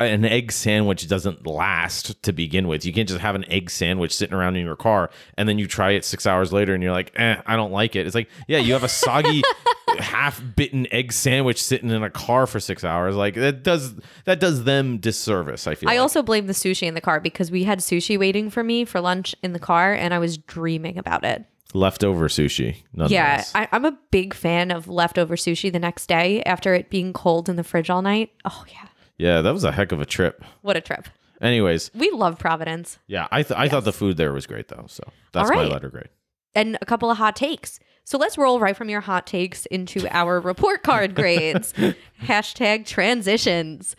[0.00, 2.84] an egg sandwich doesn't last to begin with.
[2.84, 5.68] You can't just have an egg sandwich sitting around in your car and then you
[5.68, 8.28] try it 6 hours later and you're like, "Eh, I don't like it." It's like,
[8.48, 9.42] yeah, you have a soggy
[9.98, 13.14] half-bitten egg sandwich sitting in a car for 6 hours.
[13.16, 15.88] Like that does that does them disservice, I feel.
[15.88, 16.00] I like.
[16.00, 19.00] also blame the sushi in the car because we had sushi waiting for me for
[19.00, 21.44] lunch in the car and I was dreaming about it.
[21.74, 22.76] leftover sushi.
[22.94, 23.44] Yeah.
[23.54, 27.48] I, I'm a big fan of leftover sushi the next day after it being cold
[27.48, 28.30] in the fridge all night.
[28.44, 28.88] Oh, yeah.
[29.18, 30.42] yeah, that was a heck of a trip.
[30.62, 31.08] What a trip.
[31.40, 32.98] Anyways, We love Providence.
[33.06, 34.86] yeah, I th- I thought the food there was great though.
[34.88, 35.70] So that's All my right.
[35.72, 36.08] letter grade.
[36.54, 37.78] And a couple of hot takes.
[38.08, 41.74] So let's roll right from your hot takes into our report card grades.
[42.22, 43.96] Hashtag transitions.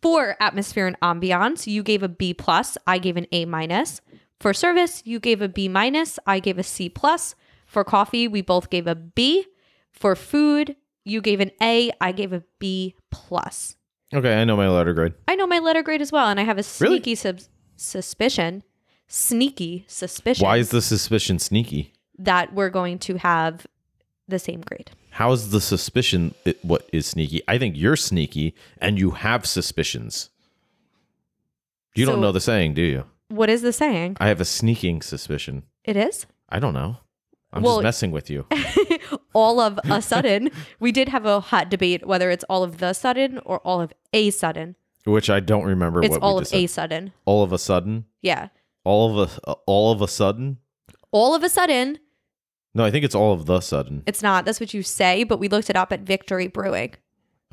[0.00, 2.78] For atmosphere and ambiance, you gave a B plus.
[2.86, 4.00] I gave an A minus.
[4.38, 6.20] For service, you gave a B minus.
[6.24, 7.34] I gave a C plus.
[7.66, 9.44] For coffee, we both gave a B.
[9.90, 11.90] For food, you gave an A.
[12.00, 13.74] I gave a B plus.
[14.14, 15.14] Okay, I know my letter grade.
[15.26, 16.98] I know my letter grade as well, and I have a Really?
[16.98, 17.40] sneaky sub-
[17.74, 18.62] suspicion,
[19.08, 21.92] sneaky suspicion Why is the suspicion sneaky?
[22.20, 23.66] That we're going to have
[24.28, 24.90] the same grade.
[25.10, 27.42] How is the suspicion it, what is sneaky?
[27.48, 30.30] I think you're sneaky and you have suspicions.
[31.94, 33.04] You So- don't know the saying, do you?
[33.28, 34.16] What is the saying?
[34.20, 35.64] I have a sneaking suspicion.
[35.84, 36.98] It is I don't know.
[37.52, 38.46] I'm Well- just messing with you.
[39.34, 40.50] all of a sudden.
[40.78, 43.92] we did have a hot debate whether it's all of the sudden or all of
[44.12, 44.76] a sudden.
[45.04, 47.12] Which I don't remember It's what all of a sudden.
[47.24, 48.04] All of a sudden?
[48.22, 48.48] Yeah,
[48.84, 50.58] All of a all of a sudden?
[51.10, 51.98] all of a sudden.
[52.74, 54.02] No, I think it's all of the sudden.
[54.06, 54.44] It's not.
[54.44, 56.94] That's what you say, but we looked it up at Victory Brewing.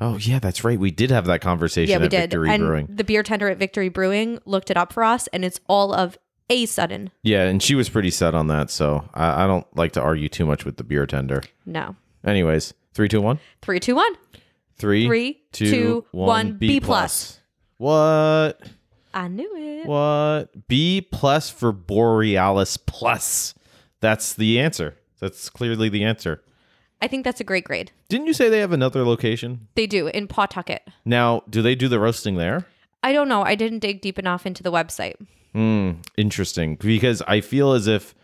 [0.00, 0.78] Oh yeah, that's right.
[0.78, 2.20] We did have that conversation Yeah, we at did.
[2.30, 2.86] Victory and Brewing.
[2.88, 6.16] the beer tender at Victory Brewing looked it up for us, and it's all of
[6.48, 7.10] a sudden.
[7.24, 10.28] Yeah, and she was pretty set on that, so I, I don't like to argue
[10.28, 11.42] too much with the beer tender.
[11.66, 11.96] No.
[12.24, 13.40] Anyways, three, two, one.
[13.60, 14.14] Three, two, one.
[14.76, 17.40] Three, Three, two, two, one, one, B B plus.
[17.78, 18.60] What?
[19.12, 19.86] I knew it.
[19.86, 20.68] What?
[20.68, 23.54] B plus for Borealis plus.
[24.00, 24.96] That's the answer.
[25.18, 26.42] That's clearly the answer.
[27.00, 27.92] I think that's a great grade.
[28.08, 29.68] Didn't you say they have another location?
[29.74, 30.88] They do in Pawtucket.
[31.04, 32.66] Now, do they do the roasting there?
[33.02, 33.42] I don't know.
[33.42, 35.14] I didn't dig deep enough into the website.
[35.52, 36.74] Hmm, interesting.
[36.76, 38.14] Because I feel as if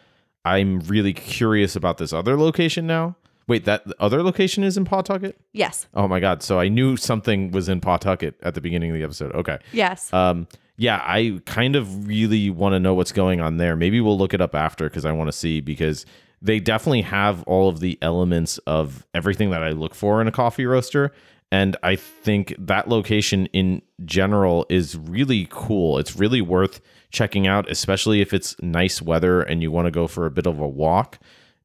[0.44, 3.16] I'm really curious about this other location now.
[3.46, 5.38] Wait, that other location is in Pawtucket?
[5.52, 5.86] Yes.
[5.94, 6.42] Oh my god!
[6.42, 9.32] So I knew something was in Pawtucket at the beginning of the episode.
[9.34, 9.58] Okay.
[9.72, 10.10] Yes.
[10.14, 13.76] Um, yeah, I kind of really want to know what's going on there.
[13.76, 16.06] Maybe we'll look it up after because I want to see because
[16.44, 20.32] they definitely have all of the elements of everything that I look for in a
[20.32, 21.10] coffee roaster.
[21.50, 25.98] And I think that location in general is really cool.
[25.98, 30.06] It's really worth checking out, especially if it's nice weather and you want to go
[30.06, 31.18] for a bit of a walk.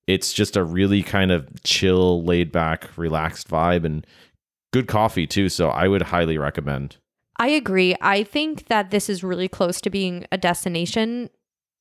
[0.08, 4.08] It's just a really kind of chill, laid back, relaxed vibe and
[4.72, 5.50] good coffee too.
[5.50, 6.96] So I would highly recommend.
[7.36, 7.96] I agree.
[8.00, 11.30] I think that this is really close to being a destination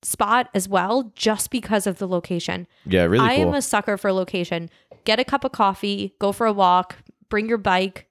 [0.02, 2.66] spot as well, just because of the location.
[2.86, 3.48] Yeah, really I cool.
[3.48, 4.70] am a sucker for location.
[5.04, 6.96] Get a cup of coffee, go for a walk,
[7.28, 8.06] bring your bike,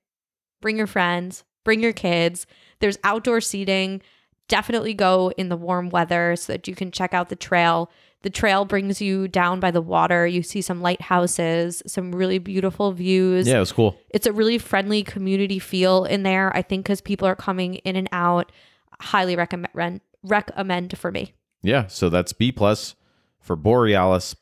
[0.62, 2.48] bring your friends, bring your kids.
[2.80, 4.02] There's outdoor seating.
[4.48, 7.92] Definitely go in the warm weather so that you can check out the trail.
[8.24, 10.26] The trail brings you down by the water.
[10.26, 13.48] You see some lighthouses, some really beautiful views.
[13.48, 13.98] yeah, it was cool.
[14.10, 17.96] It's a really friendly community feel in there, I think, because people are coming in
[17.96, 18.52] and out.
[19.00, 21.34] Highly recommend recommend for me.
[21.64, 22.96] Yeah, so that's B plus
[23.40, 24.36] for Borealis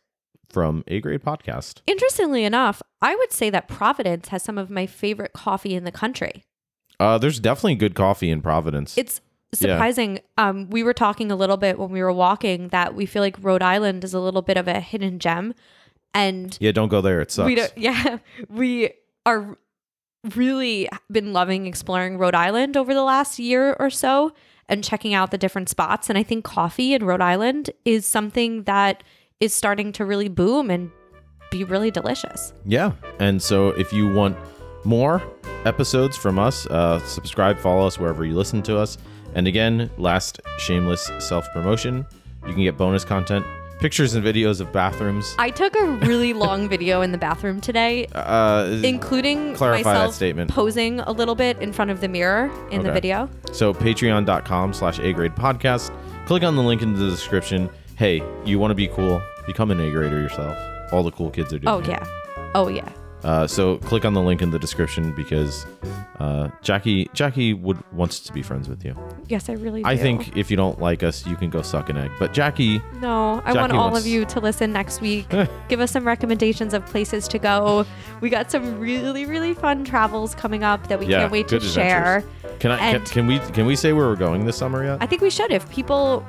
[0.49, 1.81] from A Grade Podcast.
[1.87, 5.91] Interestingly enough, I would say that Providence has some of my favorite coffee in the
[5.91, 6.43] country.
[6.99, 8.97] Uh, there's definitely good coffee in Providence.
[8.97, 9.21] It's
[9.53, 10.19] surprising.
[10.37, 13.35] Um, we were talking a little bit when we were walking that we feel like
[13.41, 15.53] Rhode Island is a little bit of a hidden gem,
[16.13, 17.21] and yeah, don't go there.
[17.21, 17.47] It sucks.
[17.47, 17.77] we don't.
[17.77, 18.91] Yeah, we
[19.25, 19.57] are
[20.35, 24.33] really been loving exploring Rhode Island over the last year or so
[24.67, 26.09] and checking out the different spots.
[26.09, 29.03] And I think coffee in Rhode Island is something that
[29.39, 30.91] is starting to really boom and
[31.51, 32.53] be really delicious.
[32.65, 34.35] yeah, and so if you want
[34.83, 35.21] more
[35.65, 38.97] episodes from us, uh, subscribe, follow us wherever you listen to us.
[39.33, 42.05] And again, last shameless self promotion,
[42.47, 43.45] you can get bonus content,
[43.79, 45.35] pictures and videos of bathrooms.
[45.37, 50.15] I took a really long video in the bathroom today, Uh, including Clarify that myself
[50.15, 50.51] statement.
[50.51, 52.93] posing a little bit in front of the mirror in the Okay.
[53.01, 53.29] video.
[53.51, 55.91] So patreon.com slash A grade podcast.
[56.25, 57.69] Click on the link in the description.
[57.97, 59.21] Hey, you want to be cool?
[59.45, 60.57] Become an A grader yourself.
[60.91, 61.87] All the cool kids are doing Oh it.
[61.87, 62.03] yeah.
[62.55, 62.89] Oh yeah.
[63.25, 65.65] Uh, so click on the link in the description because
[66.19, 68.95] uh, Jackie Jackie would wants to be friends with you.
[69.27, 69.89] Yes, I really do.
[69.89, 72.11] I think if you don't like us, you can go suck an egg.
[72.19, 75.25] But Jackie, No, I Jackie want all wants- of you to listen next week.
[75.69, 77.83] Give us some recommendations of places to go.
[78.21, 81.57] We got some really, really fun travels coming up that we Yeah, can't wait to
[81.57, 82.17] good share.
[82.17, 82.59] adventures.
[82.59, 84.99] can I can, can we can we say where we're going this summer yet?
[85.01, 85.51] I think we should.
[85.51, 86.23] If people,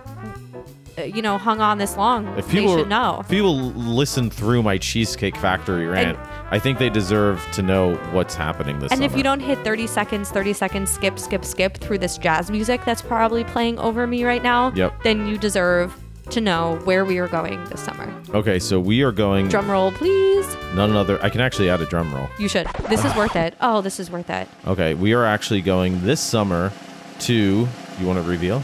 [0.98, 3.18] Uh, you know, hung on this long, If they people should know.
[3.20, 6.18] if people listen through my Cheesecake Factory rant,
[6.50, 9.02] I think they deserve to know what's happening this summer.
[9.02, 9.12] And summer.
[9.12, 12.82] if you don't hit 30 seconds, 30 seconds, skip, skip, skip through this jazz music
[12.86, 15.02] that's probably playing over me right now, Yep.
[15.02, 15.94] then you deserve
[16.30, 18.12] to know where we are going this summer.
[18.34, 20.46] Okay, so we are going Drum roll, please.
[20.74, 21.22] none other.
[21.22, 22.28] I can actually add a drum roll.
[22.38, 22.66] You should.
[22.88, 23.54] This is worth it.
[23.60, 24.48] Oh, this is worth it.
[24.66, 26.72] Okay, we are actually going this summer
[27.20, 27.68] to.
[28.00, 28.62] You want to reveal?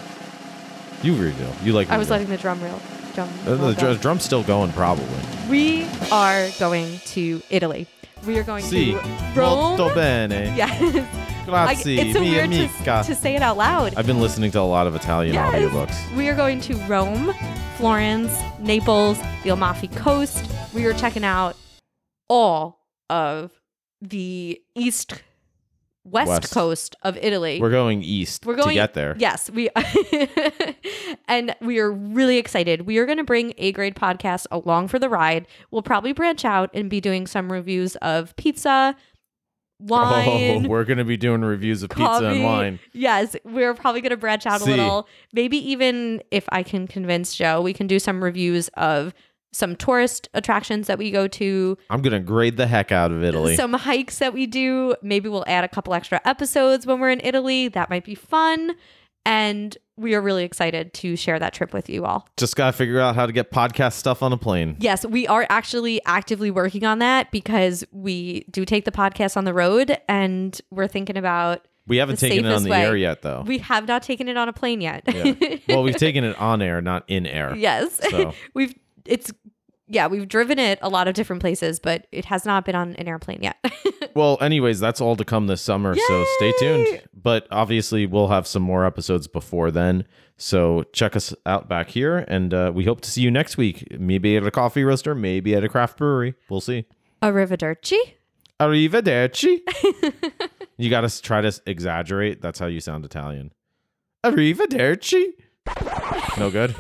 [1.02, 1.52] You reveal.
[1.62, 1.90] You like.
[1.90, 2.18] I was reveal.
[2.28, 2.80] letting the drum roll.
[3.14, 3.74] Drum Uh, the go.
[3.74, 5.06] dr- drum's still going, probably.
[5.50, 7.86] We are going to Italy.
[8.26, 8.98] We are going Si, to
[9.34, 9.76] Rome.
[9.78, 10.54] molto bene.
[10.56, 10.80] Yes.
[10.80, 13.02] I- Grazie, it's so mia weird to, amica.
[13.04, 13.94] to say it out loud.
[13.96, 15.52] I've been listening to a lot of Italian Yes.
[15.52, 16.16] audiobooks.
[16.16, 17.34] We are going to Rome,
[17.78, 20.44] Florence, Naples, the Amalfi Coast.
[20.72, 21.56] We are checking out
[22.28, 22.78] all
[23.10, 23.50] of
[24.00, 25.20] the east
[26.04, 26.52] west, West.
[26.54, 27.60] coast of Italy.
[27.60, 29.14] We're going east We're going to get there.
[29.18, 29.70] Yes, we
[31.28, 32.82] and we are really excited.
[32.82, 35.46] We are going to bring A Grade Podcast along for the ride.
[35.70, 40.66] We'll probably branch out and be doing some reviews of pizza, oh, wine.
[40.66, 42.26] Oh, we're gonna be doing reviews of pizza coffee.
[42.26, 42.78] and wine.
[42.92, 45.08] Yes, we're probably going to branch out a little.
[45.32, 49.14] Maybe even if I can convince Joe, we can do some reviews of
[49.52, 53.54] some tourist attractions that we go to, I'm gonna grade the heck out of Italy.
[53.56, 54.94] some hikes that we do.
[55.02, 57.68] Maybe we'll add a couple extra episodes when we're in Italy.
[57.68, 58.72] That might be fun.
[59.24, 62.26] And we are really excited to share that trip with you all.
[62.36, 64.74] Just gotta figure out how to get podcast stuff on a plane.
[64.80, 69.44] Yes, we are actually actively working on that because we do take the podcast on
[69.44, 72.82] the road and we're thinking about We haven't taken it on the way.
[72.82, 73.44] air yet, though.
[73.46, 75.02] we have not taken it on a plane yet.
[75.06, 75.56] Yeah.
[75.68, 77.54] well, we've taken it on air, not in air.
[77.54, 78.00] Yes.
[78.10, 78.32] So.
[78.54, 78.74] we've
[79.04, 79.32] it's
[79.88, 82.94] yeah, we've driven it a lot of different places, but it has not been on
[82.96, 83.56] an airplane yet.
[84.14, 87.02] Well, anyways, that's all to come this summer, so stay tuned.
[87.14, 90.04] But obviously, we'll have some more episodes before then.
[90.36, 93.86] So check us out back here, and uh, we hope to see you next week.
[93.98, 96.34] Maybe at a coffee roaster, maybe at a craft brewery.
[96.50, 96.84] We'll see.
[97.22, 97.96] Arrivederci.
[98.60, 99.60] Arrivederci.
[100.76, 102.42] you got to try to exaggerate.
[102.42, 103.52] That's how you sound Italian.
[104.24, 105.28] Arrivederci.
[106.38, 106.74] No good.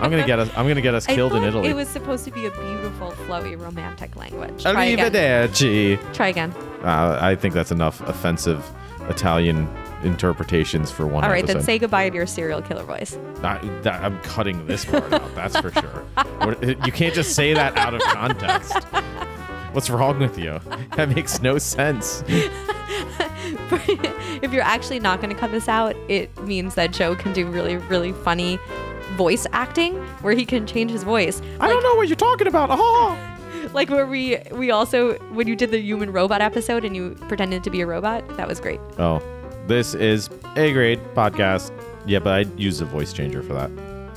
[0.00, 0.48] I'm gonna get us.
[0.56, 1.70] I'm gonna get us I killed in thought Italy.
[1.70, 4.62] It was supposed to be a beautiful, flowy, romantic language.
[4.62, 5.12] Try again.
[5.12, 6.14] Arrivederci.
[6.14, 6.52] Try again.
[6.82, 8.68] Uh, I think that's enough offensive
[9.08, 9.68] Italian
[10.02, 11.58] interpretations for one All right, episode.
[11.58, 13.16] then say goodbye to your serial killer voice.
[13.42, 15.34] I, I'm cutting this part out.
[15.34, 16.04] That's for sure.
[16.84, 18.74] You can't just say that out of context.
[19.72, 20.60] What's wrong with you?
[20.96, 22.22] That makes no sense.
[24.42, 27.46] if you're actually not going to cut this out, it means that Joe can do
[27.46, 28.58] really, really funny
[29.12, 31.40] voice acting where he can change his voice.
[31.60, 32.68] I don't know what you're talking about.
[32.72, 33.18] Oh.
[33.72, 37.62] Like where we we also when you did the human robot episode and you pretended
[37.64, 38.80] to be a robot, that was great.
[38.98, 39.22] Oh,
[39.68, 41.70] this is a grade podcast.
[42.04, 43.70] Yeah, but I used a voice changer for that.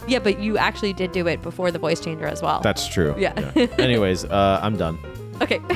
[0.07, 2.59] Yeah, but you actually did do it before the voice changer as well.
[2.61, 3.13] That's true.
[3.17, 3.51] Yeah.
[3.77, 4.97] Anyways, uh, I'm done.
[5.41, 5.59] okay.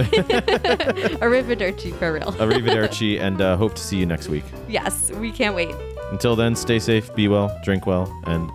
[1.21, 2.31] Arrivederci for real.
[2.33, 4.45] Arrivederci, and uh, hope to see you next week.
[4.67, 5.75] yes, we can't wait.
[6.11, 8.49] Until then, stay safe, be well, drink well, and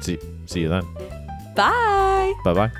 [0.00, 0.84] see see you then.
[1.54, 2.32] Bye.
[2.44, 2.70] Bye bye.